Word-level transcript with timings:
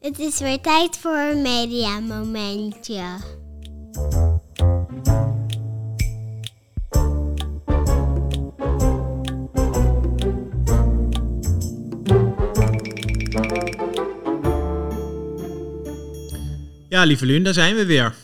Het 0.00 0.18
is 0.18 0.38
weer 0.38 0.60
tijd 0.60 0.96
voor 0.96 1.16
een 1.18 1.42
mediamomentje. 1.42 3.16
Ja, 16.88 17.02
lieve 17.04 17.26
Lun, 17.26 17.42
daar 17.42 17.54
zijn 17.54 17.76
we 17.76 17.86
weer. 17.86 18.14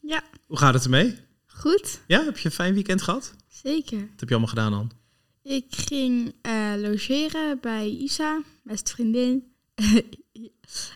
Ja, 0.00 0.22
Hoe 0.46 0.58
gaat 0.58 0.74
het 0.74 0.84
ermee? 0.84 1.14
goed. 1.46 2.00
Ja, 2.06 2.24
heb 2.24 2.38
je 2.38 2.44
een 2.44 2.54
fijn 2.54 2.74
weekend 2.74 3.02
gehad? 3.02 3.34
Zeker. 3.48 3.98
Wat 3.98 4.20
heb 4.20 4.28
je 4.28 4.34
allemaal 4.34 4.48
gedaan 4.48 4.70
dan? 4.70 4.90
Ik 5.42 5.64
ging 5.68 6.34
eh, 6.42 6.72
logeren 6.76 7.58
bij 7.60 7.88
Isa, 7.88 8.42
beste 8.62 8.90
vriendin. 8.92 9.53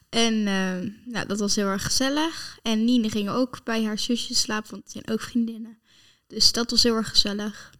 en 0.08 0.46
eh, 0.46 0.90
nou, 1.12 1.26
dat 1.26 1.38
was 1.38 1.56
heel 1.56 1.66
erg 1.66 1.82
gezellig. 1.82 2.58
En 2.62 2.84
Nine 2.84 3.10
ging 3.10 3.28
ook 3.28 3.64
bij 3.64 3.84
haar 3.84 3.98
zusje 3.98 4.34
slapen, 4.34 4.70
want 4.70 4.82
het 4.82 4.92
zijn 4.92 5.08
ook 5.10 5.20
vriendinnen. 5.20 5.78
Dus 6.26 6.52
dat 6.52 6.70
was 6.70 6.82
heel 6.82 6.94
erg 6.96 7.08
gezellig. 7.08 7.70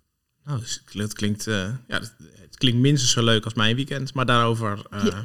Nou, 0.45 0.61
dus 0.61 0.83
het- 0.93 1.13
klinkt, 1.13 1.47
eh, 1.47 1.75
ja, 1.89 2.01
het, 2.01 2.57
klinkt 2.57 2.79
minstens 2.81 3.13
zo 3.13 3.23
leuk 3.25 3.45
als 3.45 3.55
mijn 3.55 3.77
weekend. 3.77 4.15
Maar 4.15 4.27
daarover, 4.27 4.87
eh, 4.91 5.05
Ja. 5.05 5.25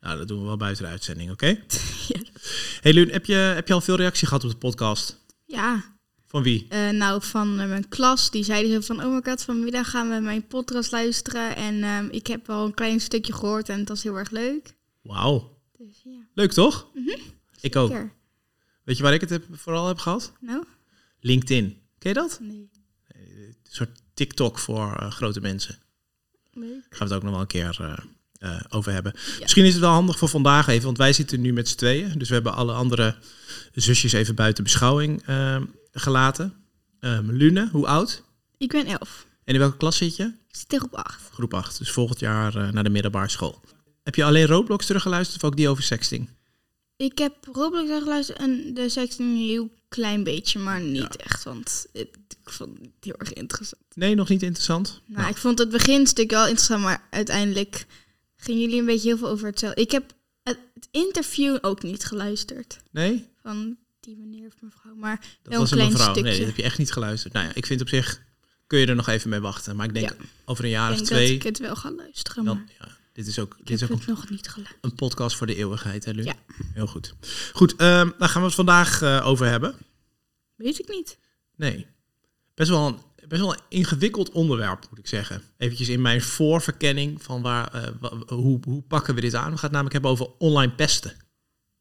nou, 0.00 0.18
dat 0.18 0.28
doen 0.28 0.40
we 0.40 0.46
wel 0.46 0.56
buiten 0.56 0.84
de 0.84 0.90
uitzending, 0.90 1.30
oké? 1.30 1.46
Ja. 2.08 2.20
Hey 2.80 2.92
Lun, 2.92 3.10
heb 3.10 3.26
je, 3.26 3.34
heb 3.34 3.68
je 3.68 3.74
al 3.74 3.80
veel 3.80 3.96
reactie 3.96 4.26
gehad 4.26 4.44
op 4.44 4.50
de 4.50 4.56
podcast? 4.56 5.24
Ja, 5.44 5.84
Van 6.26 6.42
wie? 6.42 6.66
eh, 6.68 6.88
nou 6.90 7.22
van 7.22 7.54
mijn 7.56 7.88
klas, 7.88 8.30
die 8.30 8.44
zeiden 8.44 8.72
zo 8.72 8.80
van... 8.94 9.04
Oh 9.04 9.14
my 9.14 9.20
god, 9.24 9.42
vanmiddag 9.42 9.90
gaan 9.90 10.08
we 10.10 10.20
mijn 10.20 10.46
podcast 10.46 10.90
luisteren. 10.92 11.56
En 11.56 11.82
ehm, 11.82 12.08
ik 12.10 12.26
heb 12.26 12.50
al 12.50 12.64
een 12.66 12.74
klein 12.74 13.00
stukje 13.00 13.32
gehoord 13.32 13.68
en 13.68 13.78
het 13.78 13.88
was 13.88 14.02
heel 14.02 14.16
erg 14.16 14.30
leuk. 14.30 14.74
Wauw. 15.04 15.58
Dus 15.78 16.02
ja, 16.04 16.26
Leuk 16.34 16.52
toch? 16.52 16.90
Ik 17.60 17.76
ook. 17.76 17.92
Weet 18.84 18.96
je 18.96 19.02
waar 19.02 19.14
ik 19.14 19.20
het 19.20 19.30
heb, 19.30 19.44
vooral 19.50 19.86
heb 19.86 19.98
gehad? 19.98 20.32
Nou, 20.40 20.64
LinkedIn. 21.20 21.82
Ken 21.98 22.12
je 22.12 22.18
dat? 22.18 22.38
nee. 22.40 22.70
Een 23.08 23.56
soort 23.62 24.00
TikTok 24.14 24.58
voor 24.58 24.96
eh, 24.96 25.10
grote 25.10 25.40
mensen. 25.40 25.78
Leuk. 26.52 26.70
Daar 26.70 26.98
gaan 26.98 27.08
we 27.08 27.14
het 27.14 27.22
ook 27.22 27.22
nog 27.22 27.32
wel 27.32 27.40
een 27.40 27.46
keer 27.46 27.76
eh, 27.80 27.98
eh, 28.44 28.60
over 28.68 28.92
hebben. 28.92 29.14
Misschien 29.40 29.64
is 29.64 29.72
het 29.72 29.80
wel 29.80 29.90
handig 29.90 30.18
voor 30.18 30.28
vandaag 30.28 30.66
even, 30.66 30.84
want 30.84 30.98
wij 30.98 31.12
zitten 31.12 31.40
nu 31.40 31.52
met 31.52 31.68
z'n 31.68 31.76
tweeën. 31.76 32.18
Dus 32.18 32.28
we 32.28 32.34
hebben 32.34 32.54
alle 32.54 32.72
andere 32.72 33.16
zusjes 33.74 34.12
even 34.12 34.34
buiten 34.34 34.64
beschouwing 34.64 35.22
eh, 35.26 35.62
gelaten. 35.92 36.54
Ehm, 37.00 37.30
Lune, 37.30 37.68
hoe 37.72 37.86
oud? 37.86 38.22
Ik 38.58 38.68
ben 38.68 38.86
elf. 38.86 39.26
En 39.44 39.54
in 39.54 39.60
welke 39.60 39.76
klas 39.76 39.96
zit 39.96 40.16
je? 40.16 40.24
Ik 40.24 40.56
zit 40.56 40.68
tegen 40.68 40.86
op 40.86 40.94
acht. 40.94 41.30
Groep 41.32 41.54
8. 41.54 41.78
Dus 41.78 41.90
volgend 41.90 42.20
jaar 42.20 42.72
naar 42.72 42.84
de 42.84 42.90
middelbare 42.90 43.28
school. 43.28 43.60
Heb 44.04 44.14
je 44.14 44.24
alleen 44.24 44.46
Roblox 44.46 44.86
teruggeluisterd 44.86 45.42
of 45.42 45.48
ook 45.50 45.56
die 45.56 45.68
over 45.68 45.82
sexting? 45.82 46.28
Ik 46.96 47.18
heb 47.18 47.34
Roblox 47.52 47.90
al 47.90 48.00
geluisterd 48.00 48.38
en 48.38 48.74
de 48.74 48.88
sexting 48.88 49.28
een 49.30 49.46
heel 49.46 49.70
klein 49.88 50.24
beetje, 50.24 50.58
maar 50.58 50.80
niet 50.80 50.96
Ja. 50.96 51.08
echt, 51.16 51.42
want 51.44 51.86
ik 51.92 52.08
vond 52.44 52.78
het 52.78 52.88
heel 53.00 53.14
erg 53.18 53.32
interessant. 53.32 53.82
Nee, 53.94 54.14
nog 54.14 54.28
niet 54.28 54.42
interessant? 54.42 55.00
Nou, 55.06 55.28
ik 55.28 55.36
vond 55.36 55.58
het 55.58 55.68
beginstuk 55.70 56.30
wel 56.30 56.46
interessant, 56.46 56.82
maar 56.82 57.06
uiteindelijk 57.10 57.86
gingen 58.36 58.60
jullie 58.60 58.78
een 58.80 58.86
beetje 58.86 59.08
heel 59.08 59.18
veel 59.18 59.28
over 59.28 59.46
hetzelfde. 59.46 59.80
Ik 59.80 59.90
heb 59.90 60.14
het, 60.42 60.58
interview 60.90 61.58
ook 61.60 61.82
niet 61.82 62.04
geluisterd 62.04 62.78
Nee? 62.90 63.28
van 63.42 63.76
die 64.00 64.16
meneer 64.16 64.46
of 64.46 64.54
mevrouw, 64.60 64.94
maar 64.94 65.16
Dat 65.16 65.26
wel 65.42 65.52
een 65.52 65.58
was 65.58 65.70
een 65.70 65.76
klein 65.76 65.92
mevrouw. 65.92 66.12
stukje. 66.12 66.30
Nee, 66.30 66.38
dat 66.38 66.46
heb 66.48 66.56
je 66.56 66.62
echt 66.62 66.78
niet 66.78 66.92
geluisterd. 66.92 67.32
Nou 67.32 67.46
ja, 67.46 67.54
ik 67.54 67.66
vind 67.66 67.80
op 67.80 67.88
zich, 67.88 68.22
kun 68.66 68.78
je 68.78 68.86
er 68.86 68.94
nog 68.94 69.08
even 69.08 69.30
mee 69.30 69.40
wachten. 69.40 69.76
Maar 69.76 69.86
ik 69.86 69.94
denk 69.94 70.08
Ja. 70.10 70.16
over 70.44 70.64
een 70.64 70.70
jaar 70.70 70.92
ik 70.92 71.00
of 71.00 71.06
twee, 71.06 71.26
dat 71.26 71.36
ik 71.36 71.42
het 71.42 71.58
wel 71.58 71.76
ga 71.76 71.90
luisteren, 71.92 72.44
dan, 72.44 72.56
maar 72.56 72.72
ja, 72.78 72.93
dit 73.14 73.26
is 73.26 73.38
ook, 73.38 73.56
dit 73.58 73.82
is 73.82 73.90
ook 73.90 73.98
het 73.98 74.06
nog 74.06 74.30
niet 74.30 74.54
een 74.80 74.94
podcast 74.94 75.36
voor 75.36 75.46
de 75.46 75.54
eeuwigheid, 75.54 76.04
hè, 76.04 76.12
Lu? 76.12 76.24
Ja. 76.24 76.34
Heel 76.72 76.86
goed. 76.86 77.14
Goed, 77.52 77.76
ehm, 77.76 78.10
daar 78.18 78.28
gaan 78.28 78.40
we 78.40 78.46
het 78.46 78.56
vandaag 78.56 79.02
eh, 79.02 79.26
over 79.26 79.46
hebben. 79.46 79.74
Weet 80.54 80.78
ik 80.78 80.88
niet. 80.88 81.18
Nee. 81.56 81.86
Best 82.54 82.70
wel, 82.70 82.86
een, 82.86 82.98
best 83.28 83.40
wel 83.40 83.52
een 83.52 83.60
ingewikkeld 83.68 84.30
onderwerp, 84.30 84.86
moet 84.90 84.98
ik 84.98 85.06
zeggen. 85.06 85.42
Eventjes 85.58 85.88
in 85.88 86.02
mijn 86.02 86.22
voorverkenning 86.22 87.22
van 87.22 87.42
waar, 87.42 87.74
eh, 87.74 88.10
hoe, 88.26 88.60
hoe 88.64 88.82
pakken 88.82 89.14
we 89.14 89.20
dit 89.20 89.34
aan? 89.34 89.50
We 89.50 89.58
gaan 89.58 89.60
het 89.60 89.70
namelijk 89.70 89.92
hebben 89.92 90.10
over 90.10 90.28
online 90.38 90.72
pesten. 90.72 91.12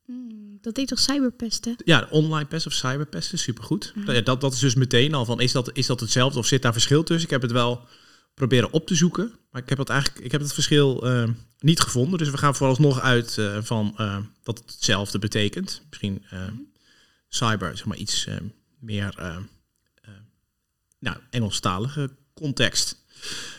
Hmm, 0.06 0.58
dat 0.62 0.76
deed 0.76 0.88
toch 0.88 1.00
cyberpesten? 1.00 1.76
Ja, 1.86 2.08
online 2.10 2.48
pest 2.48 2.66
of 2.66 2.74
cyberpesten, 2.74 3.40
supergoed. 3.40 3.94
Ja, 4.06 4.22
dat, 4.22 4.42
dat 4.42 4.54
is 4.54 4.60
dus 4.60 4.76
meteen 4.76 5.14
al 5.14 5.26
van, 5.26 5.40
is 5.40 5.52
dat, 5.52 5.70
is 5.74 5.86
dat 5.86 6.00
hetzelfde 6.00 6.40
of 6.40 6.46
zit 6.46 6.62
daar 6.62 6.74
verschil 6.74 7.04
tussen? 7.04 7.26
Ik 7.26 7.32
heb 7.32 7.42
het 7.42 7.52
wel 7.52 7.88
proberen 8.34 8.72
op 8.72 8.88
te 8.88 8.96
zoeken, 8.96 9.34
maar 9.52 9.62
ik 9.62 9.70
heb 9.70 9.78
het 9.78 9.90
eigenlijk, 9.90 10.26
ik 10.26 10.32
heb 10.32 10.42
het 10.42 10.54
verschil 10.54 11.06
eh, 11.06 11.30
niet 11.60 11.80
gevonden. 11.80 12.20
Dus 12.20 12.30
we 12.30 12.38
gaan 12.38 12.56
vooralsnog 12.56 13.00
uit 13.00 13.38
eh, 13.38 13.58
van 13.62 13.94
eh, 13.98 14.18
dat 14.44 14.58
het 14.58 14.72
hetzelfde 14.72 15.20
betekent. 15.20 15.82
Misschien 15.90 16.26
cyber, 17.30 17.78
zeg 17.78 17.86
maar 17.86 17.98
iets 17.98 18.28
meer, 18.80 19.42
nou, 21.00 21.18
Engelstalige 21.30 22.10
context. 22.34 23.04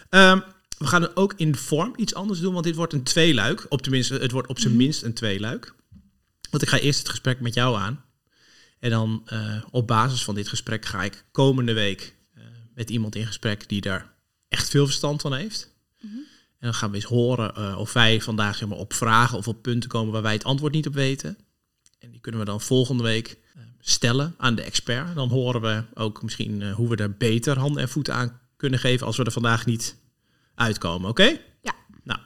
Ehm, 0.08 0.40
we 0.78 0.86
gaan 0.86 1.02
het 1.02 1.16
ook 1.16 1.34
in 1.36 1.52
de 1.52 1.58
vorm 1.58 1.92
iets 1.96 2.14
anders 2.14 2.40
doen, 2.40 2.52
want 2.52 2.64
dit 2.64 2.74
wordt 2.74 2.92
een 2.92 3.02
tweeluik. 3.02 3.66
Op 3.68 3.82
tenminste, 3.82 4.14
het 4.14 4.30
wordt 4.30 4.48
op 4.48 4.58
zijn 4.58 4.76
minst 4.76 5.02
een 5.02 5.14
tweeluik. 5.14 5.74
Want 6.50 6.62
ik 6.62 6.68
ga 6.68 6.78
eerst 6.78 6.98
het 6.98 7.08
gesprek 7.08 7.40
met 7.40 7.54
jou 7.54 7.76
aan. 7.76 8.04
En 8.78 8.90
dan 8.90 9.24
op 9.70 9.86
basis 9.86 10.24
van 10.24 10.34
dit 10.34 10.48
gesprek 10.48 10.84
ga 10.84 11.02
ik 11.02 11.24
komende 11.30 11.72
week 11.72 12.14
met 12.74 12.90
iemand 12.90 13.14
in 13.14 13.26
gesprek 13.26 13.68
die 13.68 13.80
daar 13.80 14.13
echt 14.54 14.68
veel 14.70 14.84
verstand 14.84 15.20
van 15.20 15.34
heeft. 15.34 15.72
En 16.64 16.70
dan 16.70 16.78
gaan 16.78 16.90
we 16.90 16.96
eens 16.96 17.04
horen 17.04 17.54
eh, 17.54 17.78
of 17.78 17.92
wij 17.92 18.20
vandaag 18.20 18.56
zeg 18.56 18.68
maar, 18.68 18.78
op 18.78 18.92
vragen 18.92 19.38
of 19.38 19.48
op 19.48 19.62
punten 19.62 19.88
komen 19.88 20.12
waar 20.12 20.22
wij 20.22 20.32
het 20.32 20.44
antwoord 20.44 20.72
niet 20.72 20.86
op 20.86 20.94
weten. 20.94 21.38
En 21.98 22.10
die 22.10 22.20
kunnen 22.20 22.40
we 22.40 22.46
dan 22.46 22.60
volgende 22.60 23.02
week 23.02 23.38
eh, 23.54 23.62
stellen 23.80 24.34
aan 24.38 24.54
de 24.54 24.62
expert. 24.62 25.14
Dan 25.14 25.28
horen 25.28 25.60
we 25.60 25.84
ook 25.94 26.22
misschien 26.22 26.62
eh, 26.62 26.74
hoe 26.74 26.88
we 26.88 26.96
er 26.96 27.16
beter 27.16 27.58
handen 27.58 27.82
en 27.82 27.88
voeten 27.88 28.14
aan 28.14 28.40
kunnen 28.56 28.78
geven 28.78 29.06
als 29.06 29.16
we 29.16 29.24
er 29.24 29.32
vandaag 29.32 29.66
niet 29.66 29.96
uitkomen. 30.54 31.10
Oké? 31.10 31.38
Ja. 31.62 31.74
Nou, 32.02 32.20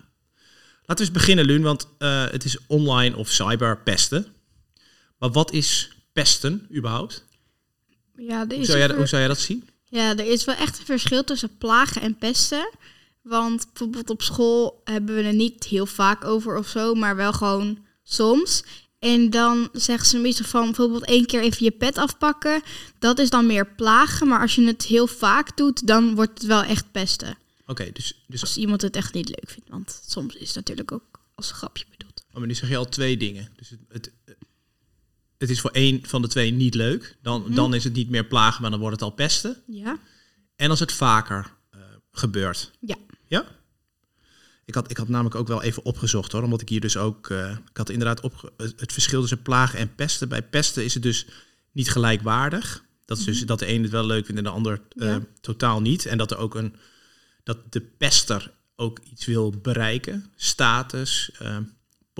laten 0.80 0.96
we 0.96 1.00
eens 1.00 1.10
beginnen, 1.10 1.44
Lun, 1.44 1.62
want 1.62 1.88
het 2.32 2.44
is 2.44 2.66
online 2.66 3.16
of 3.16 3.30
cyberpesten. 3.30 4.26
Maar 5.18 5.30
wat 5.30 5.52
is 5.52 5.90
pesten 6.12 6.66
überhaupt? 6.74 7.24
Ja, 8.16 8.46
Hoe 8.46 8.56
is 8.56 8.66
zou, 8.66 8.78
jij, 8.78 8.94
hoe 8.94 9.06
zou 9.06 9.20
jij 9.20 9.28
dat 9.28 9.40
zien? 9.40 9.68
Ja, 9.90 10.16
er 10.16 10.26
is 10.26 10.44
wel 10.44 10.54
echt 10.54 10.78
een 10.78 10.84
verschil 10.84 11.24
tussen 11.24 11.56
plagen 11.58 12.02
en 12.02 12.16
pesten. 12.16 12.70
Want 13.22 13.66
bijvoorbeeld 13.66 14.10
op 14.10 14.22
school 14.22 14.80
hebben 14.84 15.14
we 15.14 15.22
er 15.22 15.34
niet 15.34 15.64
heel 15.64 15.86
vaak 15.86 16.24
over 16.24 16.58
of 16.58 16.68
zo, 16.68 16.94
maar 16.94 17.16
wel 17.16 17.32
gewoon 17.32 17.78
soms. 18.02 18.64
En 18.98 19.30
dan 19.30 19.68
zeggen 19.72 20.06
ze 20.06 20.18
meestal 20.18 20.46
van 20.46 20.64
bijvoorbeeld 20.64 21.04
één 21.04 21.26
keer 21.26 21.40
even 21.40 21.64
je 21.64 21.70
pet 21.70 21.98
afpakken. 21.98 22.62
Dat 22.98 23.18
is 23.18 23.30
dan 23.30 23.46
meer 23.46 23.66
plagen, 23.66 24.28
maar 24.28 24.40
als 24.40 24.54
je 24.54 24.66
het 24.66 24.82
heel 24.82 25.06
vaak 25.06 25.56
doet, 25.56 25.86
dan 25.86 26.14
wordt 26.14 26.38
het 26.38 26.46
wel 26.46 26.62
echt 26.62 26.92
pesten. 26.92 27.38
Oké, 27.66 27.90
dus, 27.92 28.24
dus 28.26 28.40
Als 28.40 28.56
iemand 28.56 28.82
het 28.82 28.96
echt 28.96 29.14
niet 29.14 29.28
leuk 29.28 29.50
vindt, 29.50 29.68
want 29.68 30.02
soms 30.06 30.34
is 30.34 30.46
het 30.46 30.56
natuurlijk 30.56 30.92
ook 30.92 31.20
als 31.34 31.50
een 31.50 31.56
grapje 31.56 31.84
bedoeld. 31.90 32.24
oh, 32.30 32.38
maar 32.38 32.46
nu 32.46 32.54
zeg 32.54 32.68
je 32.68 32.76
al 32.76 32.88
twee 32.88 33.16
dingen. 33.16 33.48
Dus 33.56 33.70
het, 33.70 33.80
het, 33.88 34.36
het 35.38 35.50
is 35.50 35.60
voor 35.60 35.70
één 35.70 36.06
van 36.06 36.22
de 36.22 36.28
twee 36.28 36.50
niet 36.50 36.74
leuk. 36.74 37.16
Dan, 37.22 37.40
Mhm. 37.42 37.54
dan 37.54 37.74
is 37.74 37.84
het 37.84 37.92
niet 37.92 38.08
meer 38.10 38.24
plagen, 38.26 38.62
maar 38.62 38.70
dan 38.70 38.80
wordt 38.80 38.94
het 38.94 39.04
al 39.04 39.14
pesten. 39.14 39.56
Ja? 39.66 39.98
En 40.56 40.70
als 40.70 40.80
het 40.80 40.92
vaker 40.92 41.52
eh, 41.70 41.80
gebeurt. 42.12 42.70
Ja. 42.80 42.96
Ja? 43.26 43.44
Ik 44.64 44.74
had, 44.74 44.90
ik 44.90 44.96
had 44.96 45.08
namelijk 45.08 45.34
ook 45.34 45.48
wel 45.48 45.62
even 45.62 45.84
opgezocht 45.84 46.32
hoor, 46.32 46.42
omdat 46.42 46.60
ik 46.60 46.68
hier 46.68 46.80
dus 46.80 46.96
ook. 46.96 47.30
eh, 47.30 47.50
ik 47.70 47.76
had 47.76 47.90
inderdaad 47.90 48.20
op 48.20 48.52
het 48.76 48.92
verschil 48.92 49.20
tussen 49.20 49.42
plagen 49.42 49.78
en 49.78 49.94
pesten. 49.94 50.28
Bij 50.28 50.42
pesten 50.42 50.84
is 50.84 50.94
het 50.94 51.02
dus 51.02 51.26
niet 51.72 51.90
gelijkwaardig. 51.90 52.84
Dat 53.04 53.18
is 53.18 53.24
dus 53.24 53.46
dat 53.46 53.58
de 53.58 53.68
een 53.68 53.82
het 53.82 53.90
wel 53.90 54.06
leuk 54.06 54.24
vindt 54.24 54.38
en 54.40 54.44
de 54.46 54.50
ander 54.52 54.80
eh, 54.96 55.08
Ja. 55.08 55.20
totaal 55.40 55.80
niet. 55.80 56.06
En 56.06 56.18
dat 56.18 56.30
er 56.30 56.36
ook 56.36 56.54
een. 56.54 56.74
dat 57.42 57.72
de 57.72 57.80
pester 57.80 58.50
ook 58.76 58.98
iets 59.10 59.24
wil 59.26 59.50
bereiken. 59.62 60.32
Status, 60.36 61.30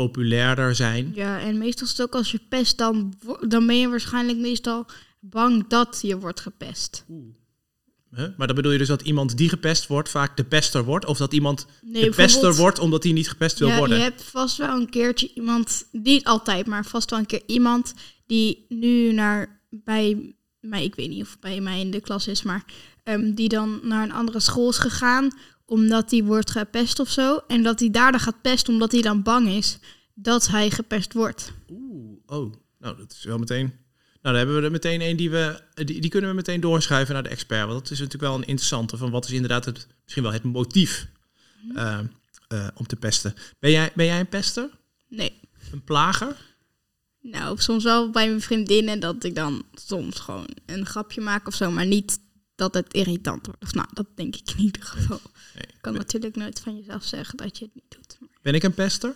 populairder 0.04 0.74
zijn. 0.74 1.12
Ja, 1.14 1.40
en 1.40 1.58
meestal 1.58 1.86
is 1.86 1.92
het 1.92 2.02
ook 2.02 2.14
als 2.14 2.30
je 2.30 2.40
pest, 2.48 2.78
dan, 2.78 3.14
dan 3.48 3.66
ben 3.66 3.78
je 3.78 3.88
waarschijnlijk 3.88 4.38
meestal 4.38 4.86
bang 5.20 5.68
dat 5.68 5.98
je 6.02 6.18
wordt 6.18 6.40
gepest. 6.40 7.04
Huh? 8.10 8.26
Maar 8.36 8.46
dan 8.46 8.56
bedoel 8.56 8.72
je 8.72 8.78
dus 8.78 8.88
dat 8.88 9.02
iemand 9.02 9.36
die 9.36 9.48
gepest 9.48 9.86
wordt 9.86 10.08
vaak 10.08 10.36
de 10.36 10.44
pester 10.44 10.84
wordt? 10.84 11.04
Of 11.04 11.18
dat 11.18 11.32
iemand 11.32 11.66
Nee, 11.82 12.04
de 12.04 12.10
pester 12.10 12.54
wordt 12.54 12.78
omdat 12.78 13.02
hij 13.02 13.12
niet 13.12 13.28
gepest 13.28 13.58
wil 13.58 13.68
ja, 13.68 13.78
worden? 13.78 13.96
Je 13.96 14.02
hebt 14.02 14.22
vast 14.22 14.56
wel 14.56 14.80
een 14.80 14.90
keertje 14.90 15.30
iemand, 15.34 15.84
niet 15.92 16.24
altijd, 16.24 16.66
maar 16.66 16.84
vast 16.84 17.10
wel 17.10 17.18
een 17.18 17.26
keer 17.26 17.42
iemand 17.46 17.94
die 18.26 18.66
nu 18.68 19.12
naar 19.12 19.60
bij 19.70 20.34
mij, 20.60 20.84
ik 20.84 20.94
weet 20.94 21.08
niet 21.08 21.22
of 21.22 21.38
bij 21.40 21.60
mij 21.60 21.80
in 21.80 21.90
de 21.90 22.00
klas 22.00 22.26
is, 22.26 22.42
maar 22.42 22.64
ehm, 23.02 23.34
die 23.34 23.48
dan 23.48 23.80
naar 23.82 24.02
een 24.02 24.12
andere 24.12 24.40
school 24.40 24.68
is 24.68 24.78
gegaan 24.78 25.30
omdat 25.68 26.10
hij 26.10 26.24
wordt 26.24 26.50
gepest 26.50 26.98
of 26.98 27.10
zo. 27.10 27.40
En 27.46 27.62
dat 27.62 27.80
hij 27.80 27.90
daar 27.90 28.10
dan 28.10 28.20
gaat 28.20 28.42
pesten 28.42 28.72
omdat 28.72 28.92
hij 28.92 29.02
dan 29.02 29.22
bang 29.22 29.48
is 29.48 29.78
dat 30.14 30.48
hij 30.48 30.70
gepest 30.70 31.12
wordt. 31.12 31.52
Oeh, 31.70 32.18
oh, 32.26 32.54
nou 32.78 32.96
dat 32.96 33.12
is 33.12 33.24
wel 33.24 33.38
meteen. 33.38 33.66
Nou, 34.22 34.34
dan 34.34 34.34
hebben 34.34 34.56
we 34.56 34.62
er 34.62 34.70
meteen 34.70 35.00
een 35.00 35.16
die 35.16 35.30
we, 35.30 35.60
die, 35.74 36.00
die 36.00 36.10
kunnen 36.10 36.30
we 36.30 36.36
meteen 36.36 36.60
doorschuiven 36.60 37.14
naar 37.14 37.22
de 37.22 37.28
expert. 37.28 37.66
Want 37.66 37.78
dat 37.78 37.90
is 37.90 37.98
natuurlijk 37.98 38.30
wel 38.30 38.34
een 38.34 38.46
interessante 38.46 38.96
van 38.96 39.10
wat 39.10 39.24
is 39.24 39.30
inderdaad 39.30 39.64
het, 39.64 39.86
misschien 40.02 40.22
wel 40.22 40.32
het 40.32 40.42
motief 40.42 41.08
eh, 41.74 41.98
eh, 42.48 42.68
om 42.74 42.86
te 42.86 42.96
pesten. 42.96 43.34
Ben 43.58 43.70
jij, 43.70 43.92
ben 43.94 44.06
jij 44.06 44.20
een 44.20 44.28
pester? 44.28 44.70
Nee, 45.08 45.40
Een 45.72 45.84
plager? 45.84 46.36
Nou, 47.20 47.58
soms 47.58 47.84
wel 47.84 48.10
bij 48.10 48.28
mijn 48.28 48.40
vriendinnen 48.40 49.00
dat 49.00 49.24
ik 49.24 49.34
dan 49.34 49.64
soms 49.74 50.18
gewoon 50.18 50.48
een 50.66 50.86
grapje 50.86 51.20
maak 51.20 51.46
of 51.46 51.54
zo, 51.54 51.70
maar 51.70 51.86
niet 51.86 52.18
dat 52.58 52.74
het 52.74 52.92
irritant 52.94 53.46
wordt. 53.46 53.62
Of 53.62 53.74
nou, 53.74 53.88
dat 53.92 54.06
denk 54.14 54.36
ik 54.36 54.50
in 54.56 54.64
ieder 54.64 54.82
geval. 54.82 55.20
Nee. 55.54 55.64
Je 55.66 55.80
kan 55.80 55.92
natuurlijk 55.94 56.36
nooit 56.36 56.60
van 56.60 56.76
jezelf 56.76 57.04
zeggen 57.04 57.36
dat 57.36 57.58
je 57.58 57.64
het 57.64 57.74
niet 57.74 57.84
doet. 57.88 58.16
Maar- 58.20 58.28
Ben 58.42 58.54
ik 58.54 58.62
een 58.62 58.74
pester? 58.74 59.14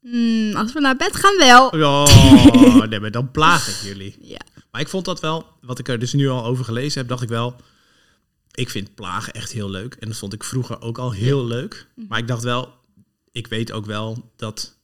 Hmm, 0.00 0.54
als 0.56 0.72
we 0.72 0.80
naar 0.80 0.96
bed 0.96 1.16
gaan 1.16 1.36
wel. 1.38 1.68
Oh, 1.68 2.82
nee, 2.90 3.00
maar 3.00 3.10
dan 3.10 3.30
plaag 3.30 3.68
ik 3.68 3.86
jullie. 3.88 4.16
Ja. 4.20 4.40
Maar 4.70 4.80
ik 4.80 4.88
vond 4.88 5.04
dat 5.04 5.20
wel, 5.20 5.46
wat 5.60 5.78
ik 5.78 5.88
er 5.88 5.98
dus 5.98 6.12
nu 6.12 6.28
al 6.28 6.44
over 6.44 6.64
gelezen 6.64 7.00
heb, 7.00 7.08
dacht 7.08 7.22
ik 7.22 7.28
wel, 7.28 7.56
ik 8.52 8.70
vind 8.70 8.94
plagen 8.94 9.32
echt 9.32 9.52
heel 9.52 9.70
leuk. 9.70 9.94
En 9.94 10.08
dat 10.08 10.16
vond 10.16 10.32
ik 10.32 10.44
vroeger 10.44 10.80
ook 10.80 10.98
al 10.98 11.12
heel 11.12 11.44
leuk. 11.46 11.86
Maar 11.94 12.18
ik 12.18 12.28
dacht 12.28 12.42
wel, 12.42 12.74
ik 13.32 13.46
weet 13.46 13.72
ook 13.72 13.86
wel 13.86 14.30
dat, 14.36 14.78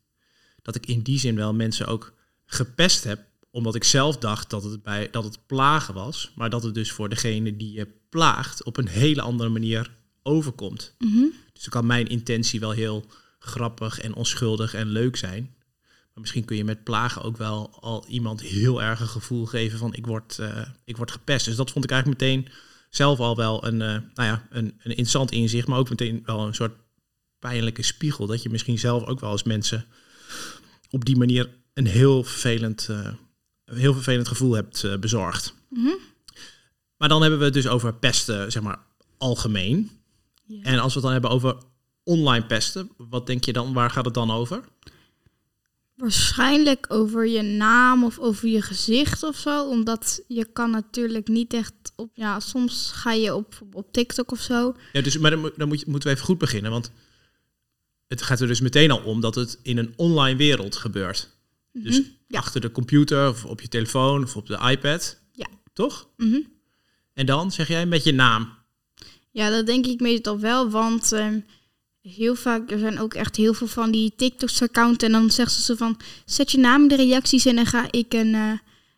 dat 0.62 0.74
ik 0.74 0.86
in 0.86 1.02
die 1.02 1.18
zin 1.18 1.36
wel 1.36 1.54
mensen 1.54 1.86
ook 1.86 2.12
gepest 2.46 3.04
heb. 3.04 3.20
Omdat 3.54 3.74
ik 3.74 3.84
zelf 3.84 4.16
dacht 4.16 4.50
dat 4.50 4.64
het, 4.64 4.82
bij, 4.82 5.08
dat 5.10 5.24
het 5.24 5.46
plagen 5.46 5.94
was. 5.94 6.32
Maar 6.34 6.50
dat 6.50 6.62
het 6.62 6.74
dus 6.74 6.92
voor 6.92 7.08
degene 7.08 7.56
die 7.56 7.72
je 7.72 7.88
plaagt 8.08 8.64
op 8.64 8.76
een 8.76 8.88
hele 8.88 9.22
andere 9.22 9.48
manier 9.48 9.90
overkomt. 10.22 10.94
Mhm. 10.98 11.24
Dus 11.52 11.62
dan 11.62 11.70
kan 11.70 11.86
mijn 11.86 12.06
intentie 12.06 12.60
wel 12.60 12.70
heel 12.70 13.04
grappig 13.38 14.00
en 14.00 14.14
onschuldig 14.14 14.74
en 14.74 14.88
leuk 14.88 15.16
zijn. 15.16 15.54
Maar 15.84 16.22
misschien 16.22 16.44
kun 16.44 16.56
je 16.56 16.64
met 16.64 16.84
plagen 16.84 17.22
ook 17.22 17.36
wel 17.36 17.80
al 17.80 18.06
iemand 18.08 18.40
heel 18.40 18.82
erg 18.82 19.00
een 19.00 19.08
gevoel 19.08 19.46
geven 19.46 19.78
van 19.78 19.94
ik 19.94 20.06
word, 20.06 20.38
eh, 20.38 20.68
ik 20.84 20.96
word 20.96 21.10
gepest. 21.10 21.44
Dus 21.44 21.56
dat 21.56 21.70
vond 21.70 21.84
ik 21.84 21.90
eigenlijk 21.90 22.20
meteen 22.20 22.48
zelf 22.90 23.18
al 23.18 23.36
wel 23.36 23.66
een, 23.66 23.82
eh, 23.82 23.88
nou 23.88 24.28
ja, 24.28 24.46
een, 24.50 24.64
een 24.64 24.90
interessant 24.90 25.30
inzicht, 25.30 25.66
maar 25.66 25.78
ook 25.78 25.88
meteen 25.88 26.22
wel 26.24 26.46
een 26.46 26.54
soort 26.54 26.76
pijnlijke 27.38 27.82
spiegel. 27.82 28.26
Dat 28.26 28.42
je 28.42 28.50
misschien 28.50 28.78
zelf 28.78 29.04
ook 29.04 29.20
wel 29.20 29.30
als 29.30 29.42
mensen 29.42 29.86
op 30.90 31.04
die 31.04 31.16
manier 31.16 31.48
een 31.74 31.86
heel 31.86 32.24
vervelend, 32.24 32.88
eh, 32.88 33.12
een 33.64 33.76
heel 33.76 33.92
vervelend 33.92 34.28
gevoel 34.28 34.52
hebt 34.52 34.84
eh, 34.84 34.96
bezorgd. 34.96 35.54
Mhm. 35.68 35.92
Maar 36.96 37.08
dan 37.08 37.20
hebben 37.20 37.38
we 37.38 37.44
het 37.44 37.54
dus 37.54 37.68
over 37.68 37.94
pesten, 37.94 38.52
zeg 38.52 38.62
maar, 38.62 38.78
algemeen. 39.18 39.90
Ja. 40.46 40.62
En 40.62 40.78
als 40.78 40.88
we 40.94 40.98
het 40.98 41.02
dan 41.02 41.12
hebben 41.12 41.30
over 41.30 41.56
online 42.02 42.46
pesten, 42.46 42.90
wat 42.96 43.26
denk 43.26 43.44
je 43.44 43.52
dan, 43.52 43.72
waar 43.72 43.90
gaat 43.90 44.04
het 44.04 44.14
dan 44.14 44.30
over? 44.30 44.64
Waarschijnlijk 45.94 46.86
over 46.88 47.26
je 47.26 47.42
naam 47.42 48.04
of 48.04 48.18
over 48.18 48.48
je 48.48 48.62
gezicht 48.62 49.22
of 49.22 49.36
zo. 49.36 49.68
Omdat 49.68 50.22
je 50.28 50.44
kan 50.52 50.70
natuurlijk 50.70 51.28
niet 51.28 51.52
echt 51.54 51.72
op... 51.96 52.10
Ja, 52.14 52.40
soms 52.40 52.90
ga 52.94 53.12
je 53.12 53.34
op, 53.34 53.60
op 53.72 53.92
TikTok 53.92 54.32
of 54.32 54.40
zo. 54.40 54.76
Ja, 54.92 55.00
dus, 55.00 55.18
maar 55.18 55.30
dan, 55.30 55.40
moet- 55.40 55.58
dan 55.58 55.68
moet 55.68 55.80
je, 55.80 55.86
moeten 55.88 56.08
we 56.08 56.14
even 56.14 56.26
goed 56.26 56.38
beginnen, 56.38 56.70
want 56.70 56.90
het 58.06 58.22
gaat 58.22 58.40
er 58.40 58.46
dus 58.46 58.60
meteen 58.60 58.90
al 58.90 58.98
om 59.02 59.20
dat 59.20 59.34
het 59.34 59.58
in 59.62 59.78
een 59.78 59.92
online 59.96 60.36
wereld 60.36 60.76
gebeurt. 60.76 61.33
Dus 61.82 61.98
Mhm. 62.00 62.08
Ja. 62.28 62.38
achter 62.38 62.60
de 62.60 62.70
computer 62.70 63.28
of 63.28 63.44
op 63.44 63.60
je 63.60 63.68
telefoon 63.68 64.22
of 64.22 64.36
op 64.36 64.46
de 64.46 64.58
iPad. 64.70 65.20
Ja. 65.32 65.46
Toch? 65.72 66.08
Mhm. 66.16 66.40
En 67.14 67.26
dan 67.26 67.50
zeg 67.52 67.68
jij 67.68 67.86
met 67.86 68.04
je 68.04 68.12
naam. 68.12 68.48
Ja, 69.30 69.50
dat 69.50 69.66
denk 69.66 69.86
ik 69.86 70.00
meestal 70.00 70.38
wel, 70.40 70.70
want 70.70 71.12
ehm, 71.12 71.38
heel 72.00 72.34
vaak, 72.34 72.70
er 72.70 72.78
zijn 72.78 72.98
ook 72.98 73.14
echt 73.14 73.36
heel 73.36 73.54
veel 73.54 73.66
van 73.66 73.90
die 73.90 74.12
TikToks-account 74.16 75.02
en 75.02 75.12
dan 75.12 75.30
zegt 75.30 75.52
ze 75.52 75.62
zo 75.62 75.74
van, 75.74 76.00
zet 76.24 76.50
je 76.50 76.58
naam 76.58 76.82
in 76.82 76.88
de 76.88 76.96
reacties 76.96 77.46
en 77.46 77.56
dan 77.56 77.66
ga 77.66 77.86
ik 77.90 78.12
een, 78.12 78.34
eh, 78.34 78.50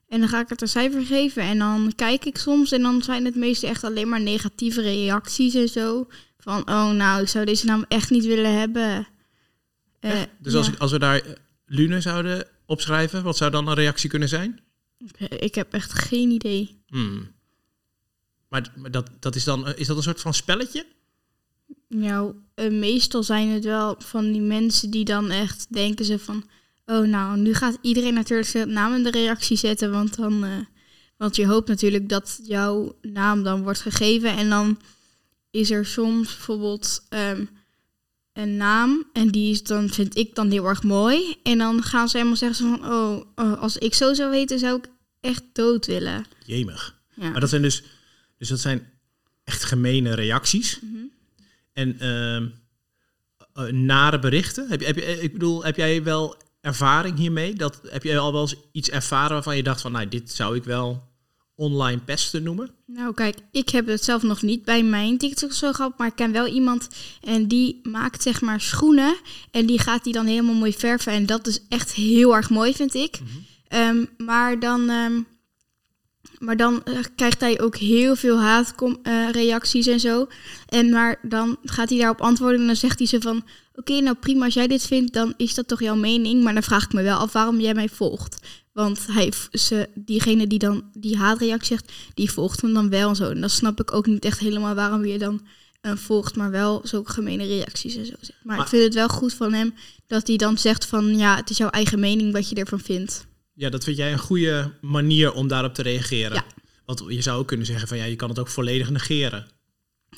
en 0.09 0.21
dan 0.21 0.29
ga 0.29 0.41
ik 0.41 0.49
het 0.49 0.61
een 0.63 0.69
cijfer 0.69 1.03
geven 1.07 1.43
en 1.43 1.59
dan 1.59 1.93
kijk 1.97 2.25
ik 2.25 2.37
soms 2.39 2.73
en 2.73 2.83
dan 2.83 3.03
zijn 3.03 3.25
het 3.25 3.35
meestal 3.35 3.69
echt 3.69 3.85
alleen 3.85 4.09
maar 4.09 4.21
negatieve 4.21 4.81
reacties 4.81 5.55
en 5.55 5.69
zo. 5.69 6.07
Van, 6.39 6.61
oh 6.69 6.91
nou, 6.91 7.23
ik 7.23 7.29
zou 7.29 7.45
deze 7.45 7.67
naam 7.67 7.85
echt 7.89 8.11
niet 8.11 8.25
willen 8.25 8.59
hebben. 8.59 9.07
Eh, 10.01 10.23
Dus 10.39 10.55
als, 10.55 10.69
ik, 10.69 10.79
als 10.79 10.91
we 10.91 10.99
daar 10.99 11.21
eh, 11.21 11.33
Lune 11.67 12.01
zouden 12.01 12.47
opschrijven, 12.67 13.23
wat 13.23 13.37
zou 13.37 13.51
dan 13.51 13.69
een 13.69 13.75
reactie 13.75 14.11
kunnen 14.11 14.29
zijn? 14.29 14.61
ik 15.29 15.55
heb 15.55 15.73
echt 15.73 15.93
geen 15.93 16.31
idee. 16.31 16.83
Hmm. 16.87 17.35
Maar, 18.49 18.73
maar 18.77 18.91
dat, 18.91 19.11
dat 19.21 19.35
is 19.35 19.45
dan 19.45 19.75
is 19.75 19.87
dat 19.87 19.97
een 19.97 20.03
soort 20.03 20.21
van 20.21 20.35
spelletje? 20.35 20.87
Nou, 21.89 22.35
eh, 22.55 22.71
meestal 22.71 23.23
zijn 23.23 23.49
het 23.49 23.65
wel 23.65 23.95
van 23.99 24.33
die 24.33 24.41
mensen 24.41 24.91
die 24.91 25.05
dan 25.05 25.31
echt 25.31 25.67
denken 25.73 26.05
ze 26.05 26.19
van... 26.19 26.45
Oh, 26.87 27.07
nou, 27.07 27.39
nu 27.39 27.55
gaat 27.55 27.79
iedereen 27.81 28.15
natuurlijk 28.15 28.49
zijn 28.49 28.73
naam 28.73 28.95
in 28.95 29.03
de 29.03 29.11
reactie 29.11 29.57
zetten. 29.57 29.91
Want, 29.91 30.17
dan, 30.17 30.45
eh, 30.45 30.51
want 31.17 31.37
je 31.37 31.47
hoopt 31.47 31.69
natuurlijk 31.69 32.09
dat 32.09 32.41
jouw 32.43 32.97
naam 33.03 33.43
dan 33.43 33.63
wordt 33.63 33.81
gegeven. 33.81 34.37
En 34.37 34.49
dan 34.49 34.81
is 35.51 35.71
er 35.71 35.87
soms 35.87 36.27
bijvoorbeeld 36.27 37.07
ehm, 37.09 37.45
een 38.37 38.57
naam. 38.57 39.05
En 39.13 39.29
die 39.29 39.51
is 39.51 39.63
dan, 39.63 39.89
vind 39.89 40.17
ik 40.17 40.35
dan 40.35 40.51
heel 40.51 40.65
erg 40.65 40.83
mooi. 40.83 41.37
En 41.43 41.59
dan 41.59 41.83
gaan 41.83 42.09
ze 42.09 42.17
helemaal 42.17 42.37
zeggen 42.39 42.59
ze 42.59 42.77
van... 42.77 42.93
Oh, 42.93 43.25
oh, 43.35 43.61
als 43.63 43.77
ik 43.79 43.95
zo 43.95 44.15
zou 44.15 44.31
weten, 44.31 44.59
zou 44.59 44.79
ik 44.79 44.87
echt 45.21 45.43
dood 45.53 45.87
willen. 45.87 46.27
Jemig. 46.45 46.95
Ja. 47.15 47.31
Maar 47.31 47.41
dat 47.41 47.49
zijn 47.49 47.63
dus, 47.63 47.83
dus 48.39 48.49
dat 48.49 48.61
zijn 48.61 48.89
echt 49.45 49.65
gemene 49.65 50.15
reacties. 50.15 50.81
Mhm. 50.81 50.97
En 51.73 51.99
ehm, 52.01 52.47
eh, 53.53 53.73
nare 53.73 54.19
berichten. 54.19 54.69
Heb, 54.69 54.81
je- 54.81 54.87
heb, 54.87 54.97
je, 54.97 55.03
ik 55.21 55.33
bedoel, 55.33 55.65
heb 55.65 55.77
jij 55.77 56.03
wel 56.03 56.37
ervaring 56.61 57.19
hiermee? 57.19 57.55
Dat, 57.55 57.81
heb 57.89 58.03
je 58.03 58.19
al 58.19 58.33
wel 58.33 58.41
eens 58.41 58.55
iets 58.73 58.91
ervaren 58.91 59.33
waarvan 59.33 59.57
je 59.57 59.63
dacht 59.63 59.81
van, 59.81 59.93
nou, 59.93 60.09
dit 60.09 60.33
zou 60.33 60.57
ik 60.57 60.65
wel 60.65 61.09
online 61.57 62.01
pesten 62.01 62.43
noemen? 62.43 62.71
Nou, 62.87 63.15
kijk, 63.15 63.37
ik 63.51 63.69
heb 63.69 63.87
het 63.87 64.05
zelf 64.05 64.23
nog 64.23 64.43
niet 64.43 64.65
bij 64.65 64.83
mijn 64.83 65.19
TikTok 65.19 65.53
zo 65.53 65.73
gehad, 65.73 65.99
maar 65.99 66.07
ik 66.07 66.17
ken 66.17 66.33
wel 66.33 66.47
iemand 66.47 66.89
en 67.21 67.49
die 67.49 67.81
maakt 67.83 68.23
zeg 68.23 68.41
maar 68.41 68.61
schoenen 68.61 69.17
en 69.51 69.67
die 69.67 69.79
gaat 69.79 70.05
die 70.05 70.13
dan 70.13 70.27
helemaal 70.27 70.55
mooi 70.55 70.73
verven 70.73 71.13
en 71.13 71.27
dat 71.27 71.47
is 71.47 71.61
echt 71.69 71.93
heel 71.93 72.37
erg 72.37 72.51
mooi, 72.51 72.75
vind 72.75 72.95
ik. 72.95 73.19
Ehm, 73.69 74.05
maar 74.17 74.61
dan, 74.61 74.89
ehm, 74.89 75.21
maar 76.39 76.57
dan 76.57 76.85
eh, 76.85 76.99
krijgt 77.17 77.41
hij 77.41 77.61
ook 77.61 77.77
heel 77.77 78.17
veel 78.17 78.41
haatreacties 78.41 79.87
en 79.87 80.01
zo. 80.01 80.27
En 80.69 80.91
maar 80.91 81.19
dan 81.23 81.57
gaat 81.65 81.89
hij 81.89 81.99
daarop 81.99 82.21
antwoorden 82.21 82.61
en 82.61 82.67
dan 82.67 82.77
zegt 82.77 82.99
hij 82.99 83.09
zo 83.09 83.19
van, 83.21 83.45
oké, 83.75 84.01
nou 84.01 84.17
prima, 84.17 84.45
als 84.45 84.55
jij 84.55 84.67
dit 84.67 84.87
vindt, 84.87 85.13
dan 85.13 85.35
is 85.37 85.55
dat 85.55 85.69
toch 85.69 85.81
jouw 85.81 85.97
mening, 85.97 86.43
maar 86.43 86.55
dan 86.55 86.63
vraag 86.63 86.85
ik 86.85 86.93
me 86.93 87.03
wel 87.03 87.19
af 87.19 87.33
waarom 87.33 87.61
jij 87.61 87.75
mij 87.75 87.89
volgt. 87.89 88.39
Want 88.77 89.07
hij, 89.07 89.33
ze, 89.53 89.89
diegene 89.95 90.47
die 90.47 90.59
dan 90.59 90.91
die 90.93 91.17
haatreactie 91.17 91.77
zegt, 91.77 91.93
die 92.15 92.31
volgt 92.31 92.61
hem 92.61 92.75
dan 92.75 92.89
wel 92.89 93.09
en 93.09 93.17
zo. 93.17 93.31
En 93.31 93.41
dan 93.41 93.51
snap 93.51 93.81
ik 93.81 93.93
ook 93.93 94.07
niet 94.07 94.25
echt 94.25 94.39
helemaal 94.39 94.75
waarom 94.75 95.05
je 95.05 95.19
dan 95.19 95.47
eh, 95.81 95.97
volgt, 95.97 96.37
maar 96.37 96.51
wel 96.51 96.81
zulke 96.85 97.13
gemene 97.13 97.47
reacties 97.47 97.97
en 97.97 98.07
zo. 98.07 98.13
Maar, 98.21 98.31
Maar- 98.43 98.61
ik 98.61 98.67
vind 98.67 98.83
het 98.83 98.95
wel 98.95 99.09
goed 99.09 99.35
van 99.35 99.53
hem 99.53 99.75
dat 100.07 100.27
hij 100.27 100.37
dan 100.37 100.59
zegt 100.59 100.87
van 100.87 101.17
ja, 101.19 101.37
het 101.37 101.51
is 101.51 101.57
jouw 101.57 101.69
eigen 101.69 102.01
mening 102.01 102.33
wat 102.33 102.49
je 102.49 102.55
ervan 102.55 102.81
vindt. 102.81 103.27
Ja, 103.53 103.71
dat 103.71 103.85
vind 103.85 103.97
jij 103.97 104.13
een 104.13 104.19
goede 104.19 104.73
manier 104.81 105.33
om 105.33 105.49
daarop 105.49 105.75
te 105.75 105.83
reageren. 105.83 106.35
Ja. 106.35 106.45
Want 106.85 107.05
je 107.09 107.23
zou 107.23 107.39
ook 107.39 107.47
kunnen 107.49 107.67
zeggen 107.67 107.89
van, 107.89 107.97
ja, 107.97 108.05
je 108.05 108.17
kan 108.17 108.29
het 108.29 108.39
ook 108.39 108.49
volledig 108.49 108.91
negeren. 108.91 109.47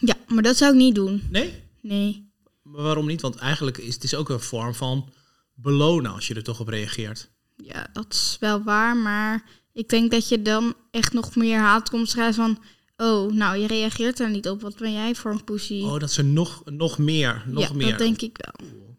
Ja, 0.00 0.14
maar 0.26 0.42
dat 0.42 0.56
zou 0.56 0.72
ik 0.72 0.78
niet 0.78 0.94
doen. 0.94 1.22
Nee? 1.30 1.54
Nee. 1.82 2.30
Maar 2.62 2.82
waarom 2.82 3.06
niet? 3.06 3.20
Want 3.20 3.36
eigenlijk 3.36 3.78
is 3.78 3.94
het 3.94 4.04
is 4.04 4.14
ook 4.14 4.28
een 4.28 4.40
vorm 4.40 4.74
van 4.74 5.12
belonen 5.54 6.12
als 6.12 6.26
je 6.26 6.34
er 6.34 6.42
toch 6.42 6.60
op 6.60 6.68
reageert. 6.68 7.30
Ja, 7.64 7.86
dat 7.92 8.06
is 8.12 8.36
wel 8.40 8.62
waar, 8.62 8.96
maar 8.96 9.44
ik 9.72 9.88
denk 9.88 10.10
dat 10.10 10.28
je 10.28 10.42
dan 10.42 10.74
echt 10.90 11.12
nog 11.12 11.36
meer 11.36 11.58
haat 11.58 11.90
komt 11.90 12.08
schrijven 12.08 12.34
van 12.34 12.62
oh, 13.06 13.32
nou, 13.32 13.58
je 13.58 13.66
reageert 13.66 14.16
daar 14.16 14.30
niet 14.30 14.48
op. 14.48 14.60
Wat 14.60 14.76
ben 14.76 14.92
jij 14.92 15.14
voor 15.14 15.30
een 15.30 15.44
poesie? 15.44 15.84
Oh, 15.84 15.98
dat 15.98 16.12
ze 16.12 16.22
nog, 16.22 16.62
nog 16.64 16.98
meer, 16.98 17.42
nog 17.46 17.68
ja, 17.68 17.74
meer. 17.74 17.88
dat 17.88 17.98
denk 17.98 18.20
ik 18.20 18.38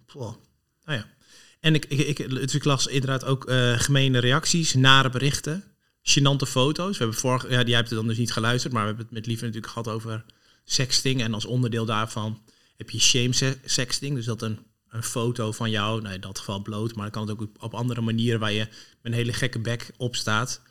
wel. 0.08 0.38
Nou 0.86 0.98
ja. 1.00 1.06
En 1.60 1.76
ik, 1.76 1.86
ik, 1.86 2.20
ik, 2.20 2.64
las 2.64 2.88
inderdaad 2.88 3.26
ook 3.26 3.46
eh 3.46 3.80
gemene 3.80 4.20
reacties, 4.20 4.74
nare 4.74 5.10
berichten, 5.10 5.64
gênante 6.02 6.48
foto's. 6.48 6.98
We 6.98 7.04
hebben 7.04 7.22
vorige, 7.22 7.50
ja, 7.50 7.64
die 7.64 7.76
hebt 7.76 7.90
het 7.90 7.98
dan 7.98 8.08
dus 8.08 8.18
niet 8.18 8.32
geluisterd, 8.32 8.74
maar 8.74 8.82
we 8.82 8.88
hebben 8.88 9.06
het 9.06 9.16
met 9.16 9.26
Lieve 9.26 9.46
natuurlijk 9.46 9.72
gehad 9.72 9.88
over 9.88 10.26
sexting. 10.64 11.22
En 11.22 11.34
als 11.34 11.46
onderdeel 11.46 11.86
daarvan 11.86 12.42
heb 12.78 12.90
je 12.90 13.00
shame 13.00 13.34
se- 13.34 13.60
sexting. 13.66 14.16
Dus 14.16 14.26
dat 14.26 14.42
een, 14.42 14.60
een 14.90 15.04
foto 15.04 15.52
van 15.52 15.70
jou, 15.70 16.02
nou 16.02 16.14
in 16.14 16.22
dat 16.22 16.38
geval 16.38 16.62
bloot, 16.62 16.96
maar 16.96 17.04
dan 17.04 17.12
kan 17.12 17.22
het 17.22 17.32
ook 17.32 17.64
op, 17.64 17.74
andere 17.74 18.02
manieren 18.02 18.40
waar 18.40 18.52
je 18.52 18.68
met 18.68 18.98
een 19.02 19.14
hele 19.14 19.34
gekke 19.34 19.60
bek 19.60 19.92
op 19.98 20.16
staat. 20.16 20.62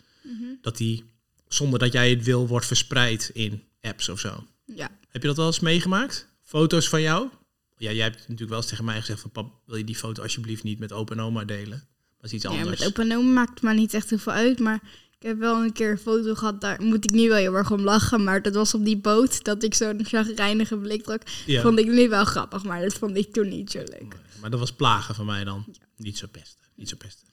Dat 0.62 0.76
die, 0.76 1.04
zonder 1.48 1.78
dat 1.78 1.92
jij 1.92 2.10
het 2.10 2.24
wil, 2.24 2.46
wordt 2.46 2.66
verspreid 2.66 3.30
in 3.34 3.62
apps 3.80 4.08
of 4.08 4.20
zo. 4.20 4.46
Ja. 4.64 4.90
Heb 5.08 5.22
je 5.22 5.28
dat 5.28 5.36
wel 5.36 5.46
eens 5.46 5.60
meegemaakt? 5.60 6.28
Foto's 6.42 6.88
van 6.88 7.00
jou? 7.00 7.28
Ja, 7.76 7.92
jij 7.92 8.02
hebt 8.04 8.18
natuurlijk 8.18 8.48
wel 8.48 8.58
eens 8.58 8.68
tegen 8.68 8.84
mij 8.84 9.00
gezegd 9.00 9.20
van 9.20 9.30
pap, 9.30 9.52
wil 9.66 9.76
je 9.76 9.84
die 9.84 9.96
foto 9.96 10.22
alsjeblieft 10.22 10.62
niet 10.62 10.78
met 10.78 10.92
opa 10.92 11.14
en 11.14 11.20
oma 11.20 11.44
delen? 11.44 11.86
Dat 12.16 12.26
is 12.26 12.32
iets 12.32 12.42
Ja, 12.42 12.50
anders. 12.50 12.78
met 12.78 12.88
opa 12.88 13.02
en 13.02 13.16
oma 13.16 13.32
maakt 13.32 13.50
het 13.50 13.62
maar 13.62 13.74
niet 13.74 13.94
echt 13.94 14.10
heel 14.10 14.18
veel 14.18 14.32
uit. 14.32 14.58
Maar 14.58 14.80
ik 15.18 15.26
heb 15.26 15.38
wel 15.38 15.62
een 15.62 15.72
keer 15.72 15.90
een 15.90 15.98
foto 15.98 16.34
gehad, 16.34 16.60
daar 16.60 16.82
moet 16.82 17.04
ik 17.04 17.10
nu 17.10 17.28
wel 17.28 17.36
heel 17.36 17.54
erg 17.54 17.70
om 17.70 17.80
lachen. 17.80 18.24
Maar 18.24 18.42
dat 18.42 18.54
was 18.54 18.74
op 18.74 18.84
die 18.84 18.96
boot, 18.96 19.44
dat 19.44 19.62
ik 19.62 19.74
zo'n 19.74 20.04
chagrijnige 20.04 20.76
blik 20.76 21.02
trok. 21.02 21.22
ja. 21.46 21.62
Vond 21.62 21.78
ik 21.78 21.86
nu 21.86 22.08
wel 22.08 22.24
grappig, 22.24 22.64
maar 22.64 22.82
dat 22.82 22.94
vond 22.94 23.16
ik 23.16 23.32
toen 23.32 23.48
niet 23.48 23.70
zo 23.70 23.78
leuk. 23.78 24.16
Maar 24.40 24.50
dat 24.50 24.60
was 24.60 24.72
plagen 24.72 25.14
van 25.14 25.26
mij 25.26 25.44
dan. 25.44 25.64
Niet 25.96 26.18
zo 26.18 26.26
pesten. 26.30 26.64
Niet 26.74 26.88
zo 26.88 26.96
pesten. 26.96 27.26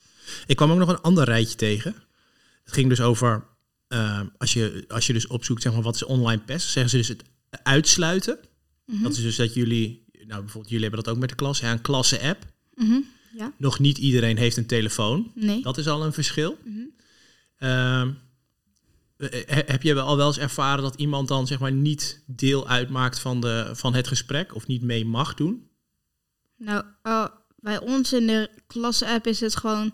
Ik 0.47 0.55
kwam 0.55 0.71
ook 0.71 0.77
nog 0.77 0.89
een 0.89 1.01
ander 1.01 1.23
rijtje 1.23 1.55
tegen. 1.55 1.95
Het 2.63 2.73
ging 2.73 2.89
dus 2.89 3.01
over, 3.01 3.43
eh, 3.87 4.21
als, 4.37 4.53
je, 4.53 4.85
als 4.87 5.07
je 5.07 5.13
dus 5.13 5.27
opzoekt, 5.27 5.61
zeg 5.61 5.73
maar, 5.73 5.81
wat 5.81 5.95
is 5.95 6.03
online 6.03 6.41
pest? 6.41 6.69
Zeggen 6.69 6.91
ze 6.91 6.97
dus 6.97 7.07
het 7.07 7.23
uitsluiten. 7.63 8.39
Mhm. 8.85 9.03
Dat 9.03 9.11
is 9.11 9.21
dus 9.21 9.35
dat 9.35 9.53
jullie, 9.53 10.05
nou 10.11 10.39
bijvoorbeeld 10.41 10.69
jullie 10.69 10.87
hebben 10.87 11.03
dat 11.03 11.13
ook 11.13 11.19
met 11.19 11.29
de 11.29 11.35
klas, 11.35 11.59
ja, 11.59 11.71
een 11.71 11.81
klasse-app. 11.81 12.45
Mhm. 12.73 12.99
Ja. 13.37 13.53
Nog 13.57 13.79
niet 13.79 13.97
iedereen 13.97 14.37
heeft 14.37 14.57
een 14.57 14.65
telefoon. 14.65 15.31
Nee. 15.35 15.61
Dat 15.61 15.77
is 15.77 15.87
al 15.87 16.05
een 16.05 16.13
verschil. 16.13 16.57
Mhm. 16.63 16.79
Eh, 17.57 18.03
he- 19.17 19.63
heb 19.65 19.81
je 19.81 19.99
al 19.99 20.17
wel 20.17 20.27
eens 20.27 20.37
ervaren 20.37 20.83
dat 20.83 20.95
iemand 20.95 21.27
dan 21.27 21.47
zeg 21.47 21.59
maar 21.59 21.71
niet 21.71 22.23
deel 22.25 22.67
uitmaakt 22.67 23.19
van, 23.19 23.41
de, 23.41 23.69
van 23.73 23.93
het 23.93 24.07
gesprek 24.07 24.55
of 24.55 24.67
niet 24.67 24.81
mee 24.81 25.05
mag 25.05 25.33
doen? 25.33 25.69
Nou, 26.57 26.83
eh, 27.01 27.25
bij 27.59 27.79
ons 27.79 28.13
in 28.13 28.27
de 28.27 28.49
klasse-app 28.67 29.27
is 29.27 29.39
het 29.39 29.55
gewoon 29.55 29.93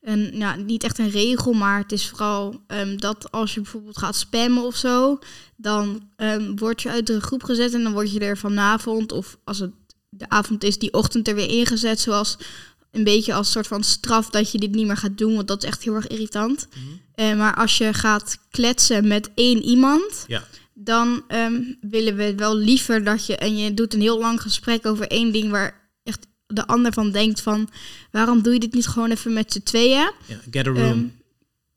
een, 0.00 0.36
ja, 0.36 0.56
niet 0.56 0.84
echt 0.84 0.98
een 0.98 1.10
regel, 1.10 1.52
maar 1.52 1.78
het 1.78 1.92
is 1.92 2.08
vooral 2.08 2.62
ehm, 2.66 2.96
dat 2.96 3.30
als 3.30 3.54
je 3.54 3.60
bijvoorbeeld 3.60 3.98
gaat 3.98 4.16
spammen 4.16 4.64
of 4.64 4.76
zo, 4.76 5.18
dan 5.56 6.10
ehm, 6.16 6.56
word 6.56 6.82
je 6.82 6.90
uit 6.90 7.06
de 7.06 7.20
groep 7.20 7.42
gezet 7.42 7.74
en 7.74 7.82
dan 7.82 7.92
word 7.92 8.12
je 8.12 8.20
er 8.20 8.38
vanavond, 8.38 9.12
of 9.12 9.38
als 9.44 9.58
het 9.58 9.72
de 10.08 10.28
avond 10.28 10.64
is, 10.64 10.78
die 10.78 10.92
ochtend 10.92 11.28
er 11.28 11.34
weer 11.34 11.48
ingezet, 11.48 12.00
zoals 12.00 12.36
een 12.92 13.04
beetje 13.04 13.34
als 13.34 13.50
soort 13.50 13.66
van 13.66 13.84
straf 13.84 14.30
dat 14.30 14.52
je 14.52 14.58
dit 14.58 14.74
niet 14.74 14.86
meer 14.86 14.96
gaat 14.96 15.18
doen, 15.18 15.34
want 15.34 15.48
dat 15.48 15.62
is 15.62 15.68
echt 15.68 15.82
heel 15.82 15.94
erg 15.94 16.06
irritant. 16.06 16.68
Eh, 17.14 17.36
maar 17.36 17.54
als 17.54 17.78
je 17.78 17.92
gaat 17.94 18.38
kletsen 18.50 19.06
met 19.06 19.30
één 19.34 19.62
iemand, 19.62 20.24
Ja. 20.26 20.44
dan 20.74 21.24
ehm, 21.28 21.62
willen 21.80 22.16
we 22.16 22.34
wel 22.34 22.56
liever 22.56 23.04
dat 23.04 23.26
je 23.26 23.36
en 23.36 23.56
je 23.56 23.74
doet 23.74 23.94
een 23.94 24.00
heel 24.00 24.18
lang 24.18 24.42
gesprek 24.42 24.86
over 24.86 25.06
één 25.08 25.32
ding 25.32 25.50
waar 25.50 25.90
echt 26.04 26.26
de 26.46 26.66
ander 26.66 26.92
van 26.92 27.10
denkt 27.10 27.40
van 27.40 27.70
waarom 28.10 28.42
doe 28.42 28.52
je 28.52 28.58
dit 28.60 28.72
niet 28.74 28.86
gewoon 28.86 29.10
even 29.10 29.32
met 29.32 29.52
z'n 29.52 29.62
tweeën? 29.62 30.10
Ja, 30.26 30.36
get 30.50 30.66
a 30.66 30.70
room. 30.70 30.76
Ehm, 30.90 31.06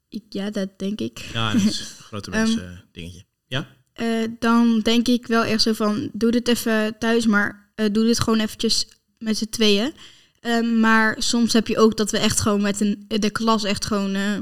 ik, 0.09 0.23
ja, 0.29 0.49
dat 0.49 0.69
denk 0.79 0.99
ik. 0.99 1.19
ja, 1.33 1.51
dat 1.53 1.61
is 1.61 1.79
een 1.79 1.85
grote 2.09 2.31
Ehm, 2.31 2.41
mensen 2.41 2.71
eh, 2.71 2.77
dingetje. 2.91 3.23
Ja? 3.47 3.67
Eh, 3.93 4.07
dan 4.39 4.79
denk 4.79 5.07
ik 5.07 5.27
wel 5.27 5.43
echt 5.43 5.61
zo 5.61 5.73
van 5.73 6.09
doe 6.13 6.31
dit 6.31 6.47
even 6.47 6.95
thuis, 6.99 7.25
maar 7.25 7.71
doe 7.91 8.05
dit 8.05 8.19
gewoon 8.19 8.39
eventjes 8.39 8.87
met 9.19 9.37
z'n 9.37 9.49
tweeën. 9.49 9.93
Ehm, 10.45 10.79
maar 10.79 11.15
soms 11.19 11.53
heb 11.53 11.67
je 11.67 11.77
ook 11.77 11.97
dat 11.97 12.11
we 12.11 12.17
echt 12.17 12.39
gewoon 12.39 12.61
met 12.61 12.81
een, 12.81 13.05
de 13.07 13.29
klas 13.29 13.63
echt 13.63 13.85
gewoon, 13.85 14.15
eh, 14.15 14.37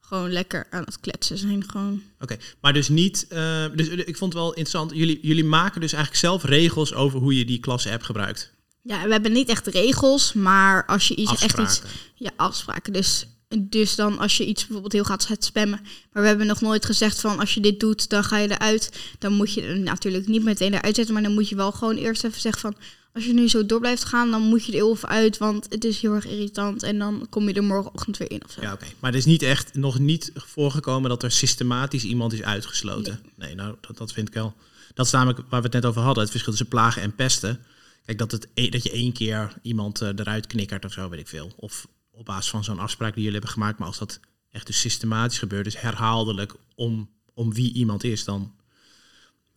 gewoon 0.00 0.32
lekker 0.32 0.66
aan 0.70 0.84
het 0.84 1.00
kletsen 1.00 1.38
zijn. 1.38 1.68
Gewoon. 1.70 2.02
Oké, 2.20 2.36
maar 2.60 2.72
dus 2.72 2.88
niet. 2.88 3.26
eh, 3.28 3.64
dus 3.74 3.88
ik 3.88 4.16
vond 4.16 4.32
het 4.32 4.42
wel 4.42 4.48
interessant. 4.48 4.90
Jullie, 4.94 5.18
jullie 5.22 5.44
maken 5.44 5.80
dus 5.80 5.92
eigenlijk 5.92 6.24
zelf 6.24 6.44
regels 6.44 6.94
over 6.94 7.20
hoe 7.20 7.36
je 7.38 7.44
die 7.44 7.60
klasse-app 7.60 8.02
gebruikt. 8.02 8.52
Ja, 8.82 9.04
we 9.04 9.12
hebben 9.12 9.32
niet 9.32 9.48
echt 9.48 9.66
regels, 9.66 10.32
maar 10.32 10.86
als 10.86 11.08
je 11.08 11.14
iets 11.16 11.42
echt 11.42 11.58
iets. 11.58 11.82
Ja, 12.14 12.30
afspraken. 12.36 12.92
Dus, 12.92 13.26
dus 13.58 13.94
dan 13.94 14.18
als 14.18 14.36
je 14.36 14.46
iets 14.46 14.62
bijvoorbeeld 14.62 14.92
heel 14.92 15.04
gaat 15.04 15.24
gaat 15.24 15.44
spammen. 15.44 15.80
Maar 16.12 16.22
we 16.22 16.28
hebben 16.28 16.46
nog 16.46 16.60
nooit 16.60 16.84
gezegd 16.84 17.20
van 17.20 17.38
als 17.38 17.54
je 17.54 17.60
dit 17.60 17.80
doet, 17.80 18.08
dan 18.08 18.24
ga 18.24 18.38
je 18.38 18.50
eruit. 18.50 18.92
Dan 19.18 19.32
moet 19.32 19.52
je 19.54 19.62
er 19.62 19.78
natuurlijk 19.78 20.26
niet 20.26 20.44
meteen 20.44 20.74
eruit 20.74 20.94
zetten. 20.94 21.14
Maar 21.14 21.22
dan 21.22 21.34
moet 21.34 21.48
je 21.48 21.56
wel 21.56 21.72
gewoon 21.72 21.96
eerst 21.96 22.24
even 22.24 22.40
zeggen 22.40 22.60
van 22.60 22.76
als 23.12 23.24
je 23.24 23.32
nu 23.32 23.48
zo 23.48 23.66
door 23.66 23.80
blijft 23.80 24.04
gaan, 24.04 24.30
dan 24.30 24.42
moet 24.42 24.64
je 24.64 24.72
er 24.72 24.78
heel 24.78 24.98
uit. 25.02 25.38
Want 25.38 25.66
het 25.68 25.84
is 25.84 26.00
heel 26.00 26.14
erg 26.14 26.26
irritant. 26.26 26.82
En 26.82 26.98
dan 26.98 27.26
kom 27.30 27.48
je 27.48 27.54
er 27.54 27.64
morgenochtend 27.64 28.16
weer 28.16 28.30
in 28.30 28.44
of 28.44 28.50
zo. 28.50 28.60
Ja, 28.60 28.72
oké. 28.72 28.86
Maar 29.00 29.10
het 29.10 29.20
is 29.20 29.26
niet 29.26 29.42
echt 29.42 29.74
nog 29.74 29.98
niet 29.98 30.32
voorgekomen 30.34 31.08
dat 31.08 31.22
er 31.22 31.30
systematisch 31.30 32.04
iemand 32.04 32.32
is 32.32 32.42
uitgesloten. 32.42 33.20
Nee, 33.36 33.54
nou, 33.54 33.76
dat, 33.80 33.96
dat 33.96 34.12
vind 34.12 34.28
ik 34.28 34.34
wel. 34.34 34.54
Dat 34.94 35.06
is 35.06 35.12
namelijk 35.12 35.38
waar 35.38 35.60
we 35.60 35.66
het 35.66 35.74
net 35.74 35.86
over 35.86 36.02
hadden. 36.02 36.22
Het 36.22 36.30
verschil 36.30 36.52
tussen 36.52 36.68
plagen 36.68 37.02
en 37.02 37.14
pesten. 37.14 37.64
Kijk, 38.04 38.18
dat, 38.18 38.30
het, 38.30 38.48
e- 38.54 38.68
dat 38.68 38.82
je 38.82 38.90
één 38.90 39.12
keer 39.12 39.52
iemand 39.62 40.00
eh, 40.00 40.08
eruit 40.08 40.46
knikkert 40.46 40.84
of 40.84 40.92
zo, 40.92 41.08
weet 41.08 41.20
ik 41.20 41.28
veel. 41.28 41.52
Of 41.56 41.86
op 42.10 42.24
basis 42.24 42.50
van 42.50 42.64
zo'n 42.64 42.78
afspraak 42.78 43.14
die 43.14 43.22
jullie 43.22 43.38
hebben 43.38 43.50
gemaakt. 43.50 43.78
Maar 43.78 43.88
als 43.88 43.98
dat 43.98 44.20
echt 44.50 44.66
dus 44.66 44.80
systematisch 44.80 45.38
gebeurt, 45.38 45.64
dus 45.64 45.80
herhaaldelijk 45.80 46.54
om, 46.74 47.10
om 47.34 47.54
wie 47.54 47.72
iemand 47.72 48.04
is, 48.04 48.24
dan, 48.24 48.54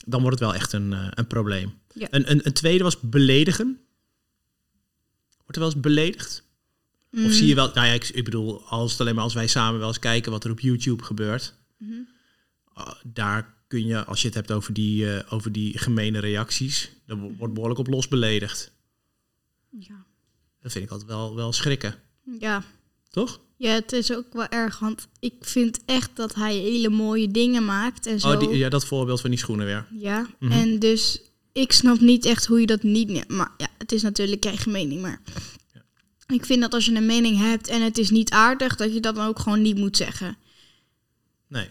dan 0.05 0.21
wordt 0.21 0.39
het 0.39 0.47
wel 0.49 0.57
echt 0.57 0.73
een, 0.73 0.93
eh, 0.93 1.07
een 1.09 1.27
probleem. 1.27 1.73
Ja. 1.93 2.07
Een, 2.11 2.31
een, 2.31 2.45
een 2.45 2.53
tweede 2.53 2.83
was 2.83 2.99
beledigen. 2.99 3.79
Wordt 5.37 5.55
er 5.55 5.59
wel 5.59 5.71
eens 5.71 5.79
beledigd? 5.81 6.43
Mm. 7.09 7.25
Of 7.25 7.31
zie 7.31 7.47
je 7.47 7.55
wel, 7.55 7.71
nou 7.73 7.87
ja, 7.87 7.93
ik, 7.93 8.09
ik 8.09 8.23
bedoel, 8.23 8.61
als 8.65 8.91
het 8.91 9.01
alleen 9.01 9.15
maar 9.15 9.23
als 9.23 9.33
wij 9.33 9.47
samen 9.47 9.79
wel 9.79 9.87
eens 9.87 9.99
kijken 9.99 10.31
wat 10.31 10.43
er 10.43 10.51
op 10.51 10.59
YouTube 10.59 11.03
gebeurt. 11.03 11.55
Mhm. 11.77 11.93
ah, 12.73 12.93
daar 13.03 13.53
kun 13.67 13.85
je, 13.85 14.05
als 14.05 14.21
je 14.21 14.27
het 14.27 14.35
hebt 14.35 14.51
over 14.51 14.73
die, 14.73 15.13
eh, 15.17 15.33
over 15.33 15.51
die 15.51 15.77
gemene 15.77 16.19
reacties, 16.19 16.91
dan 17.05 17.19
wo- 17.21 17.33
wordt 17.37 17.53
behoorlijk 17.53 17.79
op 17.79 17.87
los 17.87 18.07
beledigd. 18.07 18.71
Ja. 19.69 20.05
Dat 20.61 20.71
vind 20.71 20.85
ik 20.85 20.91
altijd 20.91 21.09
wel, 21.09 21.35
wel 21.35 21.53
schrikken, 21.53 21.95
Ja. 22.39 22.63
toch? 23.09 23.39
Ja, 23.61 23.71
het 23.73 23.91
is 23.91 24.13
ook 24.15 24.33
wel 24.33 24.47
erg. 24.47 24.79
Want 24.79 25.07
ik 25.19 25.33
vind 25.41 25.79
echt 25.85 26.09
dat 26.13 26.35
hij 26.35 26.55
hele 26.55 26.89
mooie 26.89 27.31
dingen 27.31 27.65
maakt 27.65 28.05
en 28.05 28.19
zo. 28.19 28.31
Oh, 28.31 28.39
die, 28.39 28.49
ja, 28.49 28.69
dat 28.69 28.85
voorbeeld 28.85 29.21
van 29.21 29.29
die 29.29 29.39
schoenen 29.39 29.65
weer. 29.65 29.87
Ja, 29.91 30.27
Mhm. 30.39 30.51
en 30.51 30.79
dus 30.79 31.21
ik 31.51 31.71
snap 31.71 31.99
niet 31.99 32.25
echt 32.25 32.45
hoe 32.45 32.59
je 32.59 32.65
dat 32.65 32.83
niet... 32.83 33.09
ne- 33.09 33.23
Maar 33.27 33.51
ja, 33.57 33.67
het 33.77 33.91
is 33.91 34.01
natuurlijk 34.01 34.43
je 34.43 34.49
eigen 34.49 34.71
mening, 34.71 35.01
maar... 35.01 35.21
Ik 36.27 36.45
vind 36.45 36.61
dat 36.61 36.73
als 36.73 36.85
je 36.85 36.95
een 36.95 37.05
mening 37.05 37.37
hebt 37.37 37.67
en 37.67 37.81
het 37.81 37.97
is 37.97 38.09
niet 38.09 38.29
aardig, 38.31 38.75
dat 38.75 38.93
je 38.93 38.99
dat 38.99 39.15
dan 39.15 39.27
ook 39.27 39.39
gewoon 39.39 39.61
niet 39.61 39.77
moet 39.77 39.97
zeggen. 39.97 40.37
Nee. 41.47 41.67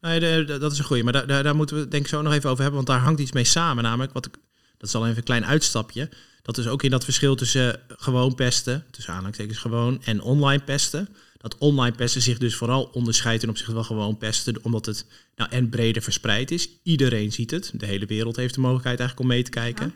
Nee, 0.00 0.44
dat 0.44 0.72
is 0.72 0.78
een 0.78 0.84
goeie. 0.84 1.04
Maar 1.04 1.12
daar, 1.12 1.26
daar, 1.26 1.42
daar 1.42 1.56
moeten 1.56 1.76
we 1.76 1.82
het 1.82 1.90
denk 1.90 2.02
ik 2.02 2.08
zo 2.08 2.22
nog 2.22 2.32
even 2.32 2.50
over 2.50 2.62
hebben. 2.62 2.84
Want 2.84 2.86
daar 2.96 3.06
hangt 3.06 3.20
iets 3.20 3.32
mee 3.32 3.44
samen. 3.44 3.82
Namelijk, 3.84 4.12
wat 4.12 4.26
ik, 4.26 4.36
dat 4.82 4.90
is 4.90 4.96
al 4.96 5.06
even 5.06 5.16
een 5.16 5.24
klein 5.24 5.46
uitstapje. 5.46 6.08
Dat 6.42 6.58
is 6.58 6.66
ook 6.66 6.82
in 6.82 6.90
dat 6.90 7.04
verschil 7.04 7.34
tussen 7.34 7.80
gewoon 7.88 8.34
pesten, 8.34 8.84
tussen 8.90 9.12
aanhalingstekens 9.12 9.58
gewoon, 9.58 10.02
en 10.04 10.20
online 10.20 10.62
pesten. 10.62 11.08
Dat 11.38 11.58
online 11.58 11.96
pesten 11.96 12.22
zich 12.22 12.38
dus 12.38 12.54
vooral 12.54 12.82
onderscheidt 12.82 13.40
ten 13.40 13.48
opzichte 13.48 13.72
van 13.72 13.84
gewoon 13.84 14.18
pesten. 14.18 14.64
Omdat 14.64 14.86
het 14.86 15.06
nou, 15.36 15.50
en 15.50 15.68
breder 15.68 16.02
verspreid 16.02 16.50
is. 16.50 16.68
Iedereen 16.82 17.32
ziet 17.32 17.50
het. 17.50 17.70
De 17.74 17.86
hele 17.86 18.06
wereld 18.06 18.36
heeft 18.36 18.54
de 18.54 18.60
mogelijkheid 18.60 18.98
eigenlijk 18.98 19.28
om 19.28 19.34
mee 19.36 19.44
te 19.44 19.50
kijken. 19.50 19.94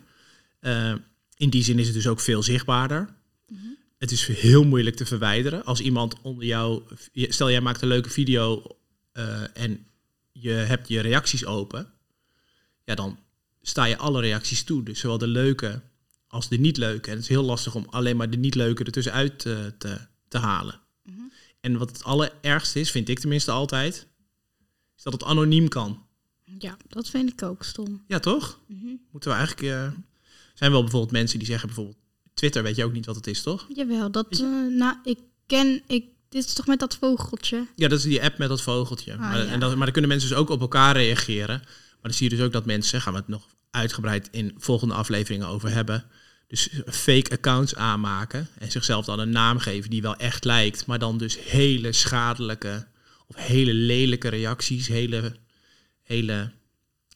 Eh, 0.61 0.95
in 1.37 1.51
die 1.51 1.65
zin 1.65 1.79
is 1.79 1.87
het 1.87 1.95
dus 1.95 2.07
ook 2.07 2.21
veel 2.21 2.43
zichtbaarder. 2.43 3.15
Het 3.99 4.11
is 4.11 4.27
heel 4.27 4.65
moeilijk 4.65 4.97
te 4.97 5.07
verwijderen. 5.07 5.65
Als 5.65 5.81
iemand 5.81 6.21
onder 6.23 6.45
jou... 6.45 6.83
Stel, 7.13 7.51
jij 7.51 7.61
maakt 7.61 7.83
een 7.83 7.89
leuke 7.89 8.11
video 8.11 8.63
eh, 9.13 9.43
en 9.53 9.87
je 10.33 10.51
hebt 10.51 10.89
je 10.89 11.01
reacties 11.01 11.45
open. 11.45 11.93
Ja, 12.85 12.95
dan 12.95 13.19
sta 13.69 13.85
je 13.85 13.99
alle 13.99 14.21
reacties 14.21 14.65
toe. 14.65 14.83
Dus 14.83 15.01
zowel 15.01 15.19
de 15.19 15.27
leuke 15.27 15.83
als 16.27 16.49
de 16.49 16.59
niet 16.59 16.77
leuke. 16.77 17.09
En 17.11 17.15
het 17.15 17.23
is 17.23 17.29
heel 17.29 17.45
lastig 17.45 17.75
om 17.75 17.87
alleen 17.91 18.17
maar 18.17 18.31
de 18.31 18.37
niet 18.37 18.55
leuke 18.55 18.85
ertussenuit 18.85 19.39
te, 19.39 19.75
te, 19.79 19.99
te 20.29 20.39
halen. 20.39 20.81
En 21.61 21.79
wat 21.79 21.89
het 21.89 22.05
allerergste 22.05 22.81
is, 22.81 22.91
vind 22.91 23.09
ik 23.09 23.19
tenminste 23.19 23.51
altijd, 23.51 24.07
is 24.97 25.03
dat 25.03 25.13
het 25.13 25.25
anoniem 25.25 25.69
kan. 25.69 26.07
Ja, 26.59 26.77
dat 26.89 27.09
vind 27.09 27.33
ik 27.33 27.43
ook 27.43 27.65
stom. 27.65 28.05
Ja, 28.07 28.19
toch? 28.19 28.61
Moeten 29.11 29.31
we 29.31 29.37
eigenlijk... 29.37 29.67
eh, 29.69 29.99
zijn 30.55 30.71
wel 30.71 30.81
bijvoorbeeld 30.81 31.13
mensen 31.13 31.39
die 31.39 31.49
zeggen 31.49 31.67
bijvoorbeeld... 31.67 31.99
Twitter 32.35 32.63
weet 32.63 32.77
je 32.77 32.85
ook 32.85 32.93
niet 32.93 33.07
wat 33.07 33.17
het 33.17 33.27
is, 33.27 33.43
toch? 33.43 33.67
Jawel, 33.75 34.11
dat... 34.11 34.27
eh, 34.31 34.49
nou, 34.71 34.97
ik 35.05 35.19
ken... 35.47 35.83
Ik, 35.87 36.05
dit 36.29 36.45
is 36.45 36.53
toch 36.53 36.67
met 36.67 36.79
dat 36.79 36.97
vogeltje? 36.97 37.67
Ja, 37.77 37.89
dat 37.89 37.99
is 37.99 38.05
die 38.05 38.23
app 38.23 38.39
met 38.39 38.49
dat 38.49 38.63
vogeltje. 38.63 39.17
maar, 39.17 39.45
ja. 39.45 39.47
en 39.47 39.61
dat, 39.61 39.71
maar 39.71 39.85
dan 39.85 39.93
kunnen 39.93 40.11
mensen 40.11 40.29
dus 40.29 40.39
ook 40.39 40.49
op 40.49 40.61
elkaar 40.61 40.97
reageren. 40.97 41.59
Maar 41.65 41.99
dan 42.03 42.13
zie 42.13 42.31
je 42.31 42.37
dus 42.37 42.45
ook 42.45 42.53
dat 42.53 42.67
mensen, 42.67 43.01
gaan 43.01 43.13
we 43.13 43.19
het 43.19 43.29
nog 43.29 43.56
uitgebreid 43.71 44.29
in 44.31 44.55
volgende 44.59 44.95
afleveringen 44.95 45.47
over 45.47 45.71
hebben. 45.71 46.05
Dus 46.47 46.69
fake 46.87 47.31
accounts 47.31 47.75
aanmaken 47.75 48.49
en 48.59 48.71
zichzelf 48.71 49.05
dan 49.05 49.19
een 49.19 49.31
naam 49.31 49.59
geven 49.59 49.91
die 49.91 50.03
wel 50.03 50.17
echt 50.17 50.45
lijkt. 50.45 50.87
Maar 50.87 50.99
dan 50.99 51.19
dus 51.19 51.39
hele 51.39 51.93
schadelijke 51.93 52.87
of 53.27 53.37
hele 53.37 53.75
lelijke 53.75 54.29
reacties, 54.29 54.89
hele, 54.89 55.37
hele 56.03 56.53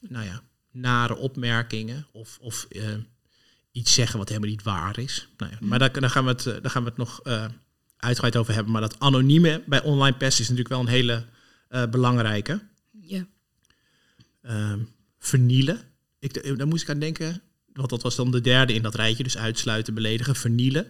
nou 0.00 0.24
ja, 0.24 0.42
nare 0.70 1.16
opmerkingen. 1.16 2.06
Of, 2.12 2.38
of 2.40 2.66
eh, 2.70 2.88
iets 3.72 3.94
zeggen 3.94 4.18
wat 4.18 4.28
helemaal 4.28 4.50
niet 4.50 4.62
waar 4.62 4.98
is. 4.98 5.28
Nou 5.36 5.52
ja, 5.52 5.58
maar 5.60 5.78
daar, 5.78 6.00
daar, 6.00 6.10
gaan 6.10 6.24
we 6.24 6.30
het, 6.30 6.44
daar 6.44 6.70
gaan 6.70 6.82
we 6.82 6.88
het 6.88 6.98
nog 6.98 7.20
eh, 7.22 7.44
uitgebreid 7.96 8.36
over 8.36 8.54
hebben. 8.54 8.72
Maar 8.72 8.80
dat 8.80 8.98
anonieme 8.98 9.62
bij 9.66 9.82
online 9.82 10.16
pest 10.16 10.40
is 10.40 10.48
natuurlijk 10.48 10.68
wel 10.68 10.80
een 10.80 10.86
hele 10.86 11.26
eh, 11.68 11.86
belangrijke. 11.86 12.60
Ja. 13.00 13.26
Ehm, 14.42 14.80
vernielen. 15.18 15.80
Ik, 16.20 16.36
eh, 16.36 16.56
daar 16.56 16.66
moest 16.66 16.82
ik 16.82 16.90
aan 16.90 16.98
denken, 16.98 17.42
want 17.72 17.90
dat 17.90 18.02
was 18.02 18.16
dan 18.16 18.30
de 18.30 18.40
derde 18.40 18.72
in 18.72 18.82
dat 18.82 18.94
rijtje. 18.94 19.22
Dus 19.22 19.38
uitsluiten, 19.38 19.94
beledigen, 19.94 20.36
vernielen. 20.36 20.84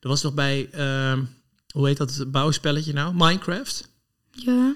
Er 0.00 0.08
was 0.08 0.20
toch 0.20 0.34
bij, 0.34 0.68
ehm, 0.70 1.24
hoe 1.72 1.86
heet 1.86 1.96
dat 1.96 2.24
bouwspelletje 2.28 2.92
nou? 2.92 3.14
Minecraft? 3.14 3.88
Ja. 4.30 4.74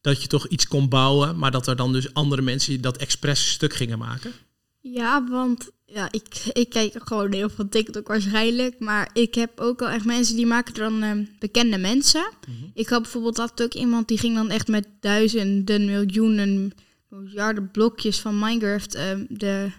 Dat 0.00 0.22
je 0.22 0.28
toch 0.28 0.46
iets 0.46 0.68
kon 0.68 0.88
bouwen, 0.88 1.38
maar 1.38 1.50
dat 1.50 1.66
er 1.66 1.76
dan 1.76 1.92
dus 1.92 2.14
andere 2.14 2.42
mensen 2.42 2.80
dat 2.80 2.96
expres 2.96 3.50
stuk 3.50 3.74
gingen 3.74 3.98
maken. 3.98 4.32
Ja, 4.80 5.28
want 5.28 5.70
ja, 5.86 6.08
ik, 6.10 6.42
ik 6.52 6.68
kijk 6.68 6.94
gewoon 7.04 7.32
heel 7.32 7.50
veel 7.50 7.68
TikTok 7.68 8.08
waarschijnlijk. 8.08 8.78
Maar 8.78 9.10
ik 9.12 9.34
heb 9.34 9.60
ook 9.60 9.80
wel 9.80 9.88
echt 9.88 10.04
mensen 10.04 10.36
die 10.36 10.46
maken 10.46 10.74
dan 10.74 11.02
ehm, 11.02 11.24
bekende 11.38 11.78
mensen. 11.78 12.30
Ik 12.74 12.88
had 12.88 13.02
bijvoorbeeld 13.02 13.36
dat 13.36 13.62
ook 13.62 13.74
iemand 13.74 14.08
die 14.08 14.18
ging 14.18 14.34
dan 14.34 14.50
echt 14.50 14.68
met 14.68 14.86
duizenden, 15.00 15.84
miljoenen, 15.84 16.72
miljarden 17.10 17.70
blokjes 17.70 18.20
van 18.20 18.38
Minecraft. 18.38 18.94
ehm, 18.94 19.24
de 19.28 19.70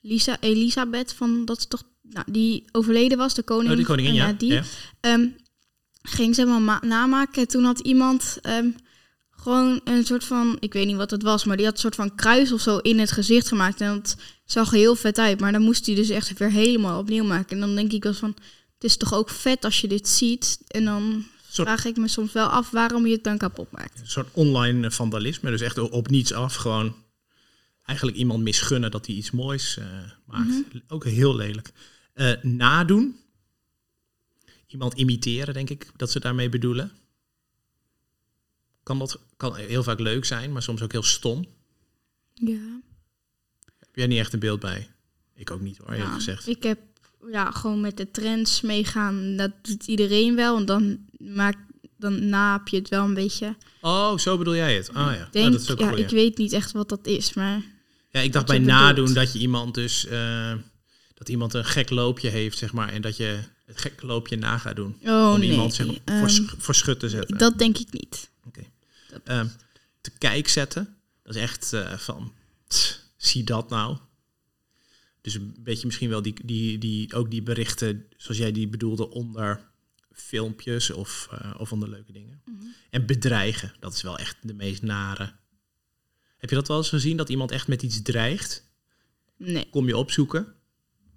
Lisa, 0.00 0.36
Elisabeth 0.40 1.12
van, 1.12 1.44
dat 1.44 1.58
is 1.58 1.66
toch, 1.66 1.82
nou, 2.02 2.24
die 2.30 2.64
overleden 2.72 3.18
was, 3.18 3.34
de 3.34 3.42
koningin. 3.42 3.70
Oh, 3.70 3.76
die 3.76 3.86
koningin, 3.86 4.14
ja. 4.14 4.32
die. 4.32 4.52
ja. 4.52 4.62
Ehm, 5.00 5.26
ging 6.02 6.34
ze 6.34 6.40
helemaal 6.40 6.60
ma- 6.60 6.86
namaken. 6.86 7.42
En 7.42 7.48
toen 7.48 7.64
had 7.64 7.78
iemand 7.80 8.38
ehm, 8.42 8.70
gewoon 9.30 9.80
een 9.84 10.04
soort 10.06 10.24
van, 10.24 10.56
ik 10.60 10.72
weet 10.72 10.86
niet 10.86 10.96
wat 10.96 11.10
het 11.10 11.22
was, 11.22 11.44
maar 11.44 11.56
die 11.56 11.64
had 11.64 11.74
een 11.74 11.80
soort 11.80 11.94
van 11.94 12.14
kruis 12.14 12.52
of 12.52 12.60
zo 12.60 12.76
in 12.76 12.98
het 12.98 13.10
gezicht 13.12 13.48
gemaakt. 13.48 13.80
En 13.80 13.94
dat 13.94 14.16
zag 14.44 14.72
er 14.72 14.78
heel 14.78 14.94
vet 14.96 15.18
uit. 15.18 15.40
Maar 15.40 15.52
dan 15.52 15.62
moest 15.62 15.86
hij 15.86 15.94
dus 15.94 16.08
echt 16.08 16.38
weer 16.38 16.50
helemaal 16.50 16.98
opnieuw 16.98 17.24
maken. 17.24 17.50
En 17.50 17.60
dan 17.60 17.74
denk 17.74 17.92
ik 17.92 18.02
wel 18.02 18.14
van, 18.14 18.34
het 18.74 18.84
is 18.84 18.96
toch 18.96 19.14
ook 19.14 19.30
vet 19.30 19.64
als 19.64 19.80
je 19.80 19.88
dit 19.88 20.08
ziet. 20.08 20.58
En 20.68 20.84
dan 20.84 21.24
Soort- 21.64 21.68
vraag 21.80 21.84
ik 21.84 21.96
me 21.96 22.08
soms 22.08 22.32
wel 22.32 22.48
af 22.48 22.70
waarom 22.70 23.06
je 23.06 23.12
het 23.12 23.24
dan 23.24 23.38
kapot 23.38 23.70
maakt. 23.70 24.00
Een 24.00 24.06
soort 24.06 24.28
online 24.32 24.90
vandalisme. 24.90 25.50
Dus 25.50 25.60
echt 25.60 25.78
op 25.78 26.08
niets 26.08 26.32
af. 26.32 26.54
Gewoon 26.54 26.96
eigenlijk 27.82 28.18
iemand 28.18 28.42
misgunnen 28.42 28.90
dat 28.90 29.06
hij 29.06 29.14
iets 29.14 29.30
moois 29.30 29.76
eh, 29.76 29.86
maakt. 30.24 30.62
Ook 30.88 31.04
heel 31.04 31.36
lelijk. 31.36 31.70
Eh, 32.12 32.42
nadoen. 32.42 33.16
Iemand 34.66 34.94
imiteren, 34.94 35.54
denk 35.54 35.70
ik, 35.70 35.90
dat 35.96 36.10
ze 36.10 36.20
daarmee 36.20 36.48
bedoelen. 36.48 36.92
Kan 38.82 38.98
dat 38.98 39.20
kan 39.36 39.56
heel 39.56 39.82
vaak 39.82 39.98
leuk 40.00 40.24
zijn, 40.24 40.52
maar 40.52 40.62
soms 40.62 40.82
ook 40.82 40.92
heel 40.92 41.02
stom. 41.02 41.46
Ja. 42.34 42.80
Heb 43.78 43.94
jij 43.96 44.06
niet 44.06 44.18
echt 44.18 44.32
een 44.32 44.38
beeld 44.38 44.60
bij? 44.60 44.90
Ik 45.34 45.50
ook 45.50 45.60
niet 45.60 45.76
hoor, 45.78 45.96
Ja, 45.96 46.14
gezegd. 46.14 46.46
Ik 46.46 46.62
heb 46.62 46.78
ja, 47.30 47.50
gewoon 47.50 47.80
met 47.80 47.96
de 47.96 48.10
trends 48.10 48.60
meegaan. 48.60 49.36
Dat 49.36 49.50
doet 49.62 49.86
iedereen 49.86 50.34
wel. 50.36 50.56
En 50.56 50.64
dan, 50.66 50.98
maak, 51.18 51.56
dan 51.96 52.28
naap 52.28 52.68
je 52.68 52.76
het 52.76 52.88
wel 52.88 53.04
een 53.04 53.14
beetje. 53.14 53.56
Oh, 53.80 54.18
zo 54.18 54.38
bedoel 54.38 54.54
jij 54.54 54.74
het? 54.76 54.94
Ah 54.94 55.14
ja, 55.14 55.24
Ik 55.26 55.32
denk, 55.32 55.52
dat 55.52 55.60
is 55.60 55.70
ook 55.70 55.78
ja, 55.78 55.88
goed. 55.88 55.98
ik 55.98 56.08
weet 56.08 56.38
niet 56.38 56.52
echt 56.52 56.72
wat 56.72 56.88
dat 56.88 57.06
is, 57.06 57.34
maar... 57.34 57.62
Ja, 58.10 58.20
ik 58.20 58.32
dacht 58.32 58.46
bij 58.46 58.58
nadoen 58.58 58.94
bedoelt. 58.94 59.14
dat 59.14 59.32
je 59.32 59.38
iemand 59.38 59.74
dus 59.74 60.06
eh, 60.06 60.52
dat 61.14 61.28
iemand 61.28 61.54
een 61.54 61.64
gek 61.64 61.90
loopje 61.90 62.28
heeft, 62.28 62.58
zeg 62.58 62.72
maar, 62.72 62.88
en 62.88 63.02
dat 63.02 63.16
je 63.16 63.38
het 63.66 63.80
gek 63.80 64.02
loopje 64.02 64.36
na 64.36 64.58
gaat 64.58 64.76
doen. 64.76 64.96
Oh 65.04 65.30
om 65.32 65.38
nee, 65.40 65.50
iemand 65.50 65.74
zeg 65.74 65.86
maar, 65.86 65.96
ehm, 66.04 66.18
voor, 66.18 66.30
sch- 66.30 66.54
voor 66.58 66.74
schut 66.74 67.00
te 67.00 67.08
zetten. 67.08 67.38
dat 67.38 67.58
denk 67.58 67.78
ik 67.78 67.92
niet. 67.92 68.30
Ehm, 69.24 69.46
te 70.00 70.10
kijk 70.18 70.48
zetten. 70.48 70.96
Dat 71.22 71.34
is 71.34 71.42
echt 71.42 71.72
eh, 71.72 71.92
van, 71.98 72.32
tss, 72.68 73.00
zie 73.16 73.44
dat 73.44 73.70
nou. 73.70 73.96
Dus 75.32 75.36
een 75.36 75.56
beetje 75.58 75.86
misschien 75.86 76.08
wel 76.08 76.22
die, 76.22 76.34
die, 76.44 76.78
die, 76.78 77.14
ook 77.14 77.30
die 77.30 77.42
berichten, 77.42 78.06
zoals 78.16 78.38
jij 78.38 78.52
die 78.52 78.68
bedoelde, 78.68 79.10
onder 79.10 79.60
filmpjes 80.12 80.90
of, 80.90 81.28
eh, 81.30 81.54
of 81.58 81.72
onder 81.72 81.88
leuke 81.88 82.12
dingen. 82.12 82.40
Mhm. 82.44 82.56
En 82.90 83.06
bedreigen, 83.06 83.72
dat 83.80 83.94
is 83.94 84.02
wel 84.02 84.18
echt 84.18 84.36
de 84.42 84.54
meest 84.54 84.82
nare. 84.82 85.32
Heb 86.36 86.50
je 86.50 86.56
dat 86.56 86.68
wel 86.68 86.76
eens 86.76 86.88
gezien, 86.88 87.16
dat 87.16 87.28
iemand 87.28 87.50
echt 87.50 87.68
met 87.68 87.82
iets 87.82 88.02
dreigt? 88.02 88.64
Nee. 89.36 89.68
Kom 89.70 89.86
je 89.86 89.96
opzoeken? 89.96 90.54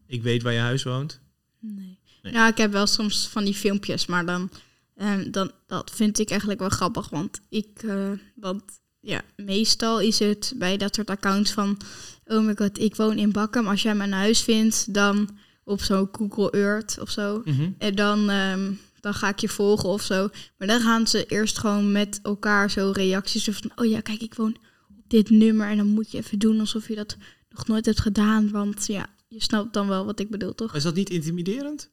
Ik 0.07 0.23
weet 0.23 0.41
waar 0.41 0.53
je 0.53 0.59
huis 0.59 0.83
woont. 0.83 1.19
nee. 1.59 1.99
Nee. 2.21 2.33
Ja, 2.33 2.47
ik 2.47 2.57
heb 2.57 2.71
wel 2.71 2.87
soms 2.87 3.27
van 3.27 3.43
die 3.43 3.53
filmpjes, 3.53 4.05
maar 4.05 4.25
dan, 4.25 4.51
ehm, 4.95 5.31
dan 5.31 5.51
dat 5.67 5.91
vind 5.91 6.19
ik 6.19 6.29
eigenlijk 6.29 6.59
wel 6.59 6.69
grappig. 6.69 7.09
Want 7.09 7.39
ik, 7.49 7.83
eh, 7.83 8.11
want 8.35 8.63
ja, 9.01 9.21
meestal 9.35 9.99
is 9.99 10.19
het 10.19 10.53
bij 10.55 10.77
dat 10.77 10.95
soort 10.95 11.09
accounts 11.09 11.51
van, 11.51 11.77
oh 12.25 12.45
my 12.45 12.55
god, 12.55 12.79
ik 12.79 12.95
woon 12.95 13.17
in 13.17 13.31
Bakkum. 13.31 13.67
Als 13.67 13.81
jij 13.81 13.95
mijn 13.95 14.11
huis 14.11 14.41
vindt, 14.41 14.93
dan 14.93 15.29
op 15.63 15.81
zo'n 15.81 16.09
Google 16.11 16.51
Earth 16.51 16.99
of 16.99 17.09
zo. 17.09 17.43
En 17.77 17.95
dan, 17.95 18.29
ehm, 18.29 18.73
dan 18.99 19.13
ga 19.13 19.29
ik 19.29 19.39
je 19.39 19.49
volgen 19.49 19.89
of 19.89 20.01
zo. 20.01 20.29
Maar 20.57 20.67
dan 20.67 20.81
gaan 20.81 21.07
ze 21.07 21.25
eerst 21.25 21.57
gewoon 21.57 21.91
met 21.91 22.19
elkaar 22.23 22.71
zo 22.71 22.91
reacties 22.95 23.43
doen 23.43 23.53
van... 23.53 23.71
oh 23.75 23.85
ja, 23.85 24.01
kijk, 24.01 24.21
ik 24.21 24.33
woon 24.33 24.57
op 24.89 25.03
dit 25.09 25.29
nummer. 25.29 25.69
En 25.69 25.77
dan 25.77 25.87
moet 25.87 26.11
je 26.11 26.17
even 26.17 26.39
doen 26.39 26.59
alsof 26.59 26.87
je 26.87 26.95
dat 26.95 27.17
nog 27.49 27.67
nooit 27.67 27.85
hebt 27.85 28.01
gedaan. 28.01 28.51
Want 28.51 28.85
ja, 28.87 29.07
je 29.27 29.41
snapt 29.41 29.73
dan 29.73 29.87
wel 29.87 30.05
wat 30.05 30.19
ik 30.19 30.29
bedoel, 30.29 30.55
toch? 30.55 30.75
Is 30.75 30.83
dat 30.83 30.95
niet 30.95 31.09
intimiderend? 31.09 31.89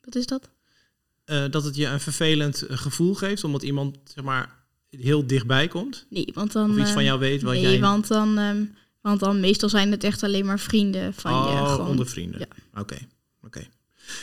Wat 0.00 0.14
is 0.14 0.26
dat? 0.26 0.50
Eh, 1.24 1.44
dat 1.50 1.64
het 1.64 1.76
je 1.76 1.86
een 1.86 2.00
vervelend 2.00 2.62
eh, 2.62 2.78
gevoel 2.78 3.14
geeft, 3.14 3.44
omdat 3.44 3.62
iemand 3.62 3.96
zeg 4.04 4.24
maar 4.24 4.65
heel 4.90 5.26
dichtbij 5.26 5.68
komt? 5.68 6.06
Nee, 6.10 6.30
want 6.34 6.52
dan... 6.52 6.70
Of 6.70 6.76
iets 6.76 6.88
eh, 6.88 6.94
van 6.94 7.04
jou 7.04 7.18
weet 7.18 7.42
wat 7.42 7.52
nee, 7.52 7.62
jij... 7.62 7.80
want 7.80 8.08
dan... 8.08 8.38
ehm, 8.38 8.64
want 9.00 9.20
dan 9.20 9.40
meestal 9.40 9.68
zijn 9.68 9.90
het 9.90 10.04
echt 10.04 10.22
alleen 10.22 10.46
maar 10.46 10.60
vrienden 10.60 11.14
van 11.14 11.32
je. 11.32 11.38
oh, 11.38 11.72
Gewoon. 11.72 11.86
onder 11.86 12.06
vrienden. 12.06 12.40
Ja. 12.40 12.80
Oké, 12.80 12.96
oké. 13.42 13.66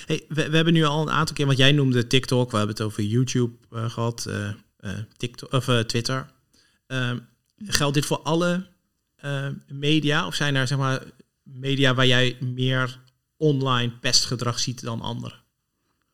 Hey, 0.05 0.24
we, 0.27 0.50
we 0.50 0.55
hebben 0.55 0.74
nu 0.74 0.84
al 0.84 1.01
een 1.01 1.13
aantal 1.13 1.36
keer, 1.36 1.46
want 1.46 1.58
jij 1.58 1.72
noemde 1.72 2.08
TikTok, 2.08 2.51
we 2.51 2.58
hebben 2.58 2.75
het 2.75 2.86
over 2.86 3.03
YouTube 3.03 3.53
eh, 3.72 3.89
gehad, 3.89 4.25
eh, 4.25 4.50
eh, 4.77 4.91
TikTok, 5.17 5.51
of 5.51 5.67
eh, 5.67 5.79
Twitter. 5.79 6.31
Ehm, 6.87 7.20
geldt 7.66 7.94
dit 7.94 8.05
voor 8.05 8.20
alle 8.20 8.66
eh, 9.16 9.48
media? 9.68 10.27
Of 10.27 10.35
zijn 10.35 10.55
er 10.55 10.68
zeg 10.68 10.77
maar 10.77 11.03
media 11.44 11.94
waar 11.94 12.07
jij 12.07 12.37
meer 12.40 13.00
online 13.37 13.92
pestgedrag 13.92 14.59
ziet 14.59 14.81
dan 14.81 15.01
andere? 15.01 15.35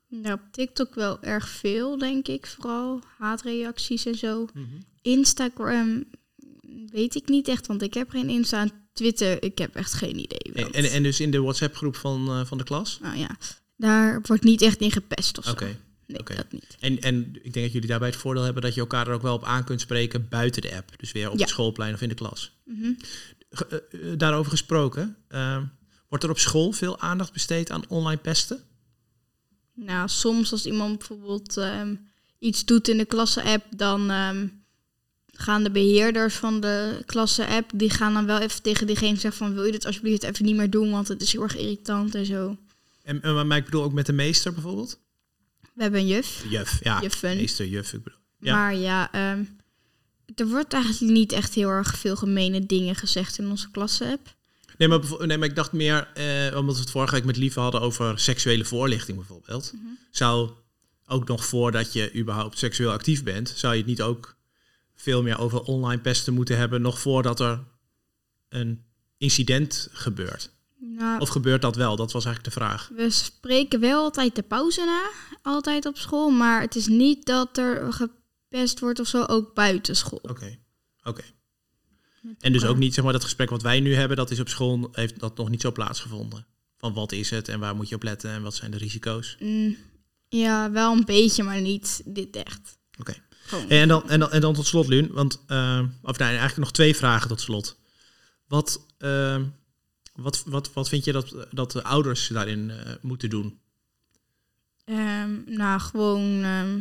Nou, 0.10 0.34
op 0.34 0.42
TikTok 0.52 0.96
wel 0.96 1.22
erg 1.24 1.50
veel, 1.50 1.98
denk 1.98 2.28
ik. 2.28 2.48
Vooral 2.48 3.02
haatreacties 3.18 4.06
en 4.06 4.16
zo. 4.16 4.48
Mhm. 4.54 4.66
Instagram 5.02 6.04
weet 6.92 7.16
ik 7.16 7.28
niet 7.28 7.48
echt, 7.48 7.68
want 7.68 7.82
ik 7.82 7.94
heb 7.94 8.10
geen 8.10 8.30
Insta. 8.30 8.68
Twitter, 8.94 9.44
ik 9.44 9.58
heb 9.58 9.76
echt 9.76 9.94
geen 9.94 10.20
idee. 10.20 10.54
En, 10.54 10.64
want- 10.64 10.76
en, 10.76 10.84
en 10.92 11.04
dus 11.04 11.20
in 11.20 11.32
de 11.32 11.42
WhatsApp-groep 11.42 11.96
van, 11.96 12.28
eh, 12.30 12.46
van 12.46 12.58
de 12.58 12.64
klas? 12.64 13.00
Nou 13.02 13.18
ja, 13.18 13.38
daar 13.78 14.22
wordt 14.22 14.44
niet 14.44 14.62
echt 14.62 14.80
in 14.82 14.92
gepest 14.92 15.38
of 15.38 15.52
Oké. 15.52 15.68
zo. 15.68 15.72
Nee, 16.08 16.20
oké. 16.20 16.36
dat 16.36 16.52
niet. 16.52 16.76
En, 16.80 17.02
en 17.02 17.26
ik 17.34 17.54
denk 17.54 17.66
dat 17.66 17.72
jullie 17.74 17.88
daarbij 17.90 18.08
het 18.10 18.18
voordeel 18.18 18.44
hebben 18.44 18.62
dat 18.64 18.74
je 18.74 18.80
elkaar 18.80 19.08
er 19.08 19.14
ook 19.14 19.22
wel 19.22 19.34
op 19.36 19.44
aan 19.44 19.64
kunt 19.64 19.82
spreken 19.82 20.28
buiten 20.30 20.62
de 20.62 20.76
app. 20.76 21.00
Dus 21.00 21.12
weer 21.12 21.28
op 21.30 21.34
Ja. 21.34 21.40
het 21.40 21.50
schoolplein 21.50 21.94
of 21.94 22.02
in 22.02 22.10
de 22.10 22.16
klas. 22.16 22.52
Mhm. 22.66 22.92
Eh, 23.50 23.62
eh, 23.72 24.18
daarover 24.18 24.52
gesproken, 24.52 25.18
wordt 26.10 26.24
er 26.24 26.30
op 26.30 26.40
school 26.40 26.72
veel 26.72 27.00
aandacht 27.00 27.34
besteed 27.34 27.72
aan 27.72 27.88
online 27.90 28.22
pesten? 28.22 28.64
Nou, 29.86 30.10
soms 30.10 30.52
als 30.52 30.66
iemand 30.66 30.98
bijvoorbeeld 30.98 31.58
ehm, 31.58 31.96
iets 32.40 32.66
doet 32.66 32.88
in 32.88 32.98
de 32.98 33.06
klasse-app, 33.06 33.66
dan 33.76 34.10
ehm, 34.10 34.48
gaan 35.34 35.64
de 35.64 35.72
beheerders 35.72 36.36
van 36.36 36.60
de 36.60 37.04
klasse-app, 37.06 37.72
die 37.74 37.90
gaan 37.90 38.14
dan 38.14 38.26
wel 38.26 38.40
even 38.40 38.62
tegen 38.62 38.88
diegene 38.88 39.20
zeggen 39.20 39.46
van, 39.46 39.54
wil 39.54 39.66
je 39.66 39.72
dit 39.72 39.86
alsjeblieft 39.86 40.24
even 40.24 40.46
niet 40.46 40.56
meer 40.56 40.70
doen, 40.70 40.92
want 40.92 41.08
het 41.08 41.22
is 41.22 41.32
heel 41.32 41.44
erg 41.44 41.58
irritant 41.58 42.16
en 42.16 42.26
zo. 42.26 42.58
En, 43.04 43.22
en, 43.22 43.48
maar 43.48 43.58
ik 43.58 43.66
bedoel 43.66 43.84
ook 43.84 43.94
met 43.94 44.06
de 44.06 44.14
meester 44.14 44.54
bijvoorbeeld? 44.54 45.00
We 45.74 45.82
hebben 45.82 46.00
een 46.00 46.08
juf, 46.08 46.46
Juf, 46.50 46.84
ja. 46.84 47.02
Juffen. 47.02 47.36
Meester, 47.36 47.68
juf, 47.68 47.94
ik 47.94 48.04
bedoel. 48.04 48.20
Ja. 48.40 48.56
maar 48.56 48.76
ja, 48.76 49.12
ehm, 49.12 49.44
er 50.36 50.48
wordt 50.48 50.74
eigenlijk 50.74 51.14
niet 51.14 51.32
echt 51.32 51.54
heel 51.54 51.70
erg 51.70 51.98
veel 51.98 52.16
gemene 52.16 52.66
dingen 52.66 52.96
gezegd 52.96 53.38
in 53.38 53.50
onze 53.50 53.72
klasse-app. 53.72 54.38
Nee, 54.80 54.88
maar, 54.88 55.28
nee, 55.28 55.38
maar 55.38 55.48
ik 55.48 55.56
dacht 55.56 55.72
meer, 55.72 56.08
eh, 56.14 56.58
omdat 56.58 56.76
we 56.76 56.82
het 56.82 56.92
vorige 56.92 57.16
week 57.16 57.26
met 57.26 57.38
Lieve 57.38 57.60
hadden 57.60 57.82
over 57.82 58.20
seksuele 58.20 58.66
voorlichting 58.66 59.18
bijvoorbeeld. 59.18 59.72
Mhm. 59.76 59.84
Zou 60.12 60.50
ook 61.08 61.28
nog 61.28 61.46
voordat 61.46 61.94
je 61.94 62.16
überhaupt 62.16 62.58
seksueel 62.58 62.92
actief 62.92 63.24
bent, 63.24 63.54
zou 63.56 63.74
je 63.74 63.80
het 63.80 63.88
niet 63.88 64.02
ook 64.02 64.36
veel 64.96 65.24
meer 65.24 65.40
over 65.40 65.62
online 65.62 66.02
pesten 66.02 66.34
moeten 66.34 66.58
hebben, 66.58 66.82
nog 66.82 67.00
voordat 67.00 67.40
er 67.40 67.64
een 68.50 68.84
incident 69.18 69.88
gebeurt? 69.92 70.52
Nou, 70.78 71.20
Of 71.20 71.30
gebeurt 71.30 71.62
dat 71.62 71.76
wel? 71.76 71.96
Dat 71.96 72.12
was 72.12 72.26
eigenlijk 72.26 72.56
de 72.56 72.62
vraag. 72.62 72.90
We 72.96 73.10
spreken 73.10 73.80
wel 73.80 74.04
altijd 74.04 74.36
de 74.36 74.44
pauze 74.44 74.86
na, 74.86 75.12
altijd 75.52 75.86
op 75.86 75.98
school, 75.98 76.30
maar 76.30 76.62
het 76.62 76.76
is 76.76 76.88
niet 76.88 77.26
dat 77.26 77.58
er 77.58 77.94
gepest 77.94 78.80
wordt 78.80 79.00
of 79.00 79.08
zo, 79.08 79.24
ook 79.24 79.54
buiten 79.54 79.96
school. 79.96 80.20
Oké, 80.22 80.58
oké. 81.04 81.24
En 82.40 82.52
dus 82.52 82.66
ook 82.66 82.78
niet, 82.78 82.94
zeg 82.94 83.04
maar, 83.04 83.14
dat 83.14 83.24
gesprek 83.24 83.50
wat 83.50 83.62
wij 83.62 83.80
nu 83.80 83.96
hebben, 83.96 84.18
dat 84.18 84.32
is 84.32 84.40
op 84.40 84.50
school, 84.50 84.90
heeft 84.92 85.20
dat 85.20 85.38
nog 85.38 85.50
niet 85.50 85.62
zo 85.62 85.72
plaatsgevonden. 85.72 86.46
Van 86.78 86.94
wat 86.94 87.12
is 87.12 87.30
het 87.30 87.48
en 87.48 87.60
waar 87.60 87.76
moet 87.76 87.90
je 87.90 87.96
op 87.96 88.04
letten 88.04 88.32
en 88.32 88.42
wat 88.42 88.56
zijn 88.56 88.72
de 88.72 88.78
risico's? 88.78 89.38
Mm, 89.40 89.78
ja, 90.30 90.72
wel 90.72 90.94
een 90.94 91.06
beetje, 91.06 91.44
maar 91.44 91.62
niet 91.62 92.02
dit 92.06 92.36
echt. 92.36 92.78
Oké. 93.00 93.14
En 93.68 93.88
dan, 93.88 94.10
en, 94.10 94.20
dan, 94.20 94.32
en 94.32 94.42
dan 94.42 94.54
tot 94.54 94.66
slot, 94.66 94.88
Lun, 94.88 95.12
want, 95.12 95.44
eh, 95.48 95.84
of 96.02 96.18
nee, 96.18 96.28
eigenlijk 96.28 96.58
nog 96.58 96.72
twee 96.72 96.96
vragen 96.96 97.28
tot 97.28 97.42
slot. 97.42 97.78
Wat, 98.48 98.86
eh, 98.98 99.42
wat, 100.14 100.44
wat, 100.46 100.74
wat 100.74 100.90
vind 100.90 101.06
je 101.06 101.12
dat, 101.12 101.36
dat 101.52 101.72
de 101.72 101.84
ouders 101.84 102.28
daarin 102.28 102.70
eh, 102.70 102.94
moeten 103.02 103.30
doen? 103.30 103.60
Ehm, 104.86 105.30
nou, 105.46 105.80
gewoon. 105.80 106.44
ehm, 106.44 106.80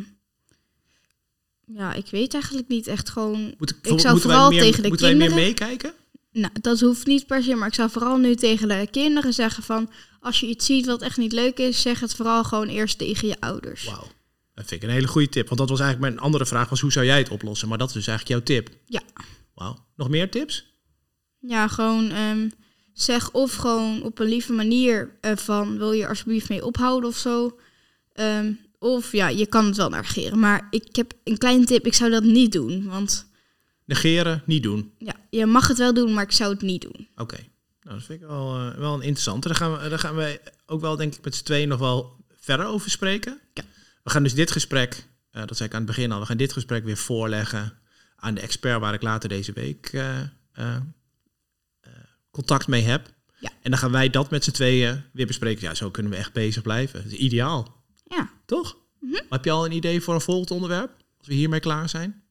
ja, 1.73 1.93
ik 1.93 2.05
weet 2.11 2.33
eigenlijk 2.33 2.67
niet 2.67 2.87
echt 2.87 3.09
gewoon. 3.09 3.53
Moet, 3.57 3.73
zou 3.81 3.93
moeten 3.93 4.21
vooral 4.21 4.49
wij 4.49 4.49
meer, 4.49 4.61
tegen 4.61 4.81
de 4.81 4.87
moeten 4.87 5.05
wij 5.07 5.15
meer 5.15 5.27
kinderen- 5.27 5.47
meekijken? 5.49 5.93
Nou, 6.31 6.53
dat 6.61 6.79
hoeft 6.79 7.05
niet 7.05 7.27
per 7.27 7.43
se, 7.43 7.55
maar 7.55 7.67
ik 7.67 7.73
zou 7.73 7.89
vooral 7.89 8.17
nu 8.17 8.35
tegen 8.35 8.67
de 8.67 8.87
kinderen 8.91 9.33
zeggen 9.33 9.63
van. 9.63 9.89
Als 10.19 10.39
je 10.39 10.47
iets 10.47 10.65
ziet 10.65 10.85
wat 10.85 11.01
echt 11.01 11.17
niet 11.17 11.31
leuk 11.31 11.57
is, 11.57 11.81
zeg 11.81 11.99
het 11.99 12.15
vooral 12.15 12.43
gewoon 12.43 12.67
eerst 12.67 12.97
tegen 12.97 13.27
je 13.27 13.35
ouders. 13.39 13.83
Wauw. 13.83 14.07
Dat 14.53 14.67
vind 14.67 14.83
ik 14.83 14.89
een 14.89 14.93
hele 14.95 15.07
goede 15.07 15.29
tip. 15.29 15.47
Want 15.47 15.59
dat 15.59 15.69
was 15.69 15.79
eigenlijk 15.79 16.11
mijn 16.11 16.23
andere 16.23 16.45
vraag, 16.45 16.69
was 16.69 16.81
hoe 16.81 16.91
zou 16.91 17.05
jij 17.05 17.17
het 17.17 17.29
oplossen? 17.29 17.67
Maar 17.67 17.77
dat 17.77 17.87
is 17.87 17.93
dus 17.93 18.07
eigenlijk 18.07 18.45
jouw 18.47 18.57
tip. 18.57 18.75
Ja. 18.85 19.01
Wauw. 19.53 19.85
Nog 19.95 20.09
meer 20.09 20.31
tips? 20.31 20.65
Ja, 21.39 21.67
gewoon 21.67 22.09
ehm, 22.09 22.49
zeg 22.93 23.31
of 23.31 23.55
gewoon 23.55 24.03
op 24.03 24.19
een 24.19 24.27
lieve 24.27 24.53
manier 24.53 25.17
eh, 25.21 25.35
van 25.35 25.77
wil 25.77 25.91
je 25.91 26.07
alsjeblieft 26.07 26.49
mee 26.49 26.65
ophouden 26.65 27.09
of 27.09 27.17
zo. 27.17 27.59
Ehm, 28.13 28.51
of 28.79 29.11
ja, 29.11 29.27
je 29.27 29.45
kan 29.45 29.65
het 29.65 29.77
wel 29.77 29.89
negeren. 29.89 30.39
Maar 30.39 30.67
ik 30.69 30.95
heb 30.95 31.13
een 31.23 31.37
kleine 31.37 31.65
tip, 31.65 31.85
ik 31.85 31.93
zou 31.93 32.11
dat 32.11 32.23
niet 32.23 32.51
doen. 32.51 32.85
Want 32.85 33.27
Negeren, 33.85 34.43
niet 34.45 34.63
doen. 34.63 34.93
ja, 34.97 35.15
je 35.29 35.45
mag 35.45 35.67
het 35.67 35.77
wel 35.77 35.93
doen, 35.93 36.13
maar 36.13 36.23
ik 36.23 36.31
zou 36.31 36.53
het 36.53 36.61
niet 36.61 36.81
doen. 36.81 37.07
Oké. 37.15 37.37
Nou, 37.81 37.95
dat 37.97 38.03
vind 38.03 38.21
ik 38.21 38.27
wel, 38.27 38.55
eh, 38.55 38.77
wel 38.77 38.93
een 38.93 39.01
interessante. 39.01 39.47
Daar 39.47 39.57
gaan, 39.57 39.77
we, 39.77 39.89
daar 39.89 39.99
gaan 39.99 40.15
we 40.15 40.41
ook 40.65 40.81
wel, 40.81 40.95
denk 40.95 41.15
ik, 41.15 41.23
met 41.23 41.35
z'n 41.35 41.43
tweeën 41.43 41.67
nog 41.67 41.79
wel 41.79 42.25
verder 42.35 42.65
over 42.65 42.89
spreken. 42.89 43.39
Ja. 43.53 43.63
We 44.03 44.09
gaan 44.09 44.23
dus 44.23 44.33
dit 44.33 44.51
gesprek, 44.51 45.07
eh, 45.31 45.45
dat 45.45 45.57
zei 45.57 45.69
ik 45.69 45.75
aan 45.75 45.81
het 45.81 45.89
begin 45.89 46.11
al, 46.11 46.19
we 46.19 46.25
gaan 46.25 46.37
dit 46.37 46.53
gesprek 46.53 46.83
weer 46.83 46.97
voorleggen 46.97 47.73
aan 48.15 48.33
de 48.33 48.41
expert 48.41 48.79
waar 48.79 48.93
ik 48.93 49.01
later 49.01 49.29
deze 49.29 49.53
week 49.53 49.89
eh, 49.93 50.77
contact 52.31 52.67
mee 52.67 52.83
heb. 52.83 53.13
Ja. 53.39 53.51
En 53.61 53.71
dan 53.71 53.79
gaan 53.79 53.91
wij 53.91 54.09
dat 54.09 54.29
met 54.29 54.43
z'n 54.43 54.51
tweeën 54.51 55.03
weer 55.13 55.27
bespreken. 55.27 55.67
Ja, 55.67 55.73
zo 55.73 55.91
kunnen 55.91 56.11
we 56.11 56.17
echt 56.17 56.33
bezig 56.33 56.61
blijven. 56.61 57.03
Dat 57.03 57.11
is 57.11 57.17
ideaal, 57.17 57.78
Toch? 58.49 58.77
Mhm. 58.99 59.21
Heb 59.29 59.45
je 59.45 59.51
al 59.51 59.65
een 59.65 59.71
idee 59.71 60.01
voor 60.01 60.13
een 60.13 60.21
volgend 60.21 60.51
onderwerp? 60.51 60.91
Als 61.17 61.27
we 61.27 61.33
hiermee 61.33 61.59
klaar 61.59 61.89
zijn? 61.89 62.23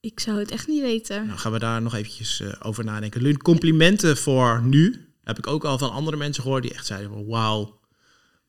Ik 0.00 0.20
zou 0.20 0.38
het 0.38 0.50
echt 0.50 0.68
niet 0.68 0.80
weten. 0.80 1.26
Nou, 1.26 1.38
gaan 1.38 1.52
we 1.52 1.58
daar 1.58 1.82
nog 1.82 1.94
eventjes 1.94 2.40
eh, 2.40 2.52
over 2.62 2.84
nadenken. 2.84 3.22
Lun, 3.22 3.42
complimenten 3.42 4.16
voor 4.16 4.62
nu. 4.62 5.08
Heb 5.22 5.38
ik 5.38 5.46
ook 5.46 5.64
al 5.64 5.78
van 5.78 5.90
andere 5.90 6.16
mensen 6.16 6.42
gehoord 6.42 6.62
die 6.62 6.74
echt 6.74 6.86
zeiden 6.86 7.26
wauw, 7.26 7.80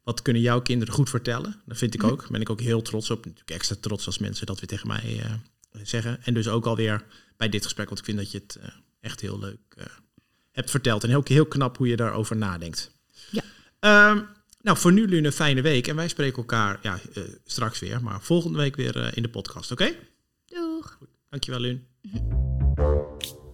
wat 0.04 0.22
kunnen 0.22 0.42
jouw 0.42 0.62
kinderen 0.62 0.94
goed 0.94 1.10
vertellen? 1.10 1.62
Dat 1.66 1.78
vind 1.78 1.94
ik 1.94 2.04
ook. 2.04 2.20
Daar 2.20 2.32
ben 2.32 2.42
ik 2.42 2.50
ook 2.50 2.62
heel 2.62 2.82
trots 2.82 3.10
op. 3.10 3.26
Natuurlijk 3.26 3.52
extra 3.52 3.76
trots 3.80 4.06
als 4.06 4.18
mensen 4.18 4.46
dat 4.46 4.60
weer 4.60 4.70
tegen 4.70 4.88
mij 4.88 5.22
eh, 5.24 5.32
zeggen. 5.84 6.24
En 6.24 6.34
dus 6.34 6.48
ook 6.48 6.66
alweer 6.66 7.06
bij 7.38 7.50
dit 7.50 7.64
gesprek, 7.64 7.88
want 7.88 8.00
ik 8.00 8.06
vind 8.06 8.18
dat 8.18 8.32
je 8.32 8.38
het 8.38 8.56
eh, 8.56 8.70
echt 9.00 9.22
heel 9.22 9.40
leuk 9.40 9.76
hebt 10.52 10.70
verteld. 10.70 11.04
En 11.04 11.10
heel, 11.10 11.22
heel 11.24 11.46
knap 11.46 11.78
hoe 11.78 11.88
je 11.88 11.96
daarover 11.96 12.38
nadenkt. 12.38 12.92
Ja. 13.30 13.44
Ehm, 13.80 14.22
nou, 14.68 14.80
voor 14.80 14.94
nu 14.94 15.08
Lun 15.08 15.26
een 15.26 15.32
fijne 15.32 15.62
week. 15.62 15.88
En 15.88 15.96
wij 15.96 16.08
spreken 16.08 16.38
elkaar 16.38 16.80
ja, 16.82 17.00
eh, 17.14 17.24
straks 17.46 17.80
weer, 17.80 18.04
maar 18.04 18.22
volgende 18.22 18.58
week 18.58 18.76
weer 18.76 18.98
eh, 19.04 19.12
in 19.14 19.22
de 19.22 19.30
podcast, 19.30 19.72
oké? 19.72 19.96
Doeg. 20.46 20.98
Dankjewel, 21.30 21.60
Lun. 21.60 21.88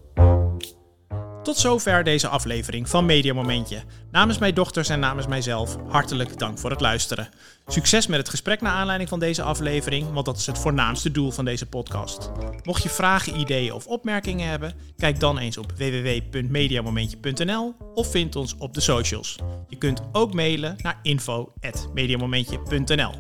Tot 1.44 1.58
zover 1.58 2.04
deze 2.04 2.28
aflevering 2.28 2.90
van 2.90 3.06
Media 3.06 3.34
Momentje. 3.34 3.82
Namens 4.12 4.38
mijn 4.38 4.54
dochters 4.54 4.90
en 4.90 5.00
namens 5.00 5.28
mijzelf 5.28 5.78
hartelijk 5.90 6.40
dank 6.40 6.58
voor 6.58 6.70
het 6.70 6.82
luisteren. 6.82 7.30
Succes 7.68 8.08
met 8.08 8.20
het 8.20 8.30
gesprek 8.30 8.62
naar 8.62 8.72
aanleiding 8.72 9.10
van 9.10 9.20
deze 9.20 9.42
aflevering, 9.42 10.14
want 10.14 10.26
dat 10.26 10.38
is 10.38 10.46
het 10.46 10.58
voornaamste 10.58 11.12
doel 11.12 11.32
van 11.32 11.46
deze 11.46 11.66
podcast. 11.66 12.32
Mocht 12.64 12.84
je 12.84 12.90
vragen, 12.90 13.40
ideeën 13.40 13.74
of 13.74 13.88
opmerkingen 13.88 14.48
hebben, 14.48 14.74
kijk 14.98 15.20
dan 15.20 15.38
eens 15.38 15.58
op 15.58 15.72
www.mediamomentje.nl 15.72 17.76
of 17.94 18.12
vind 18.12 18.36
ons 18.36 18.56
op 18.58 18.74
de 18.74 18.82
socials. 18.82 19.36
Je 19.68 19.78
kunt 19.78 20.02
ook 20.12 20.34
mailen 20.34 20.76
naar 20.78 21.00
info.mediamomentje.nl. 21.02 23.12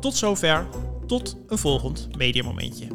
Tot 0.00 0.16
zover, 0.16 0.68
tot 1.06 1.36
een 1.48 1.58
volgend 1.58 2.08
Mediamomentje. 2.16 2.86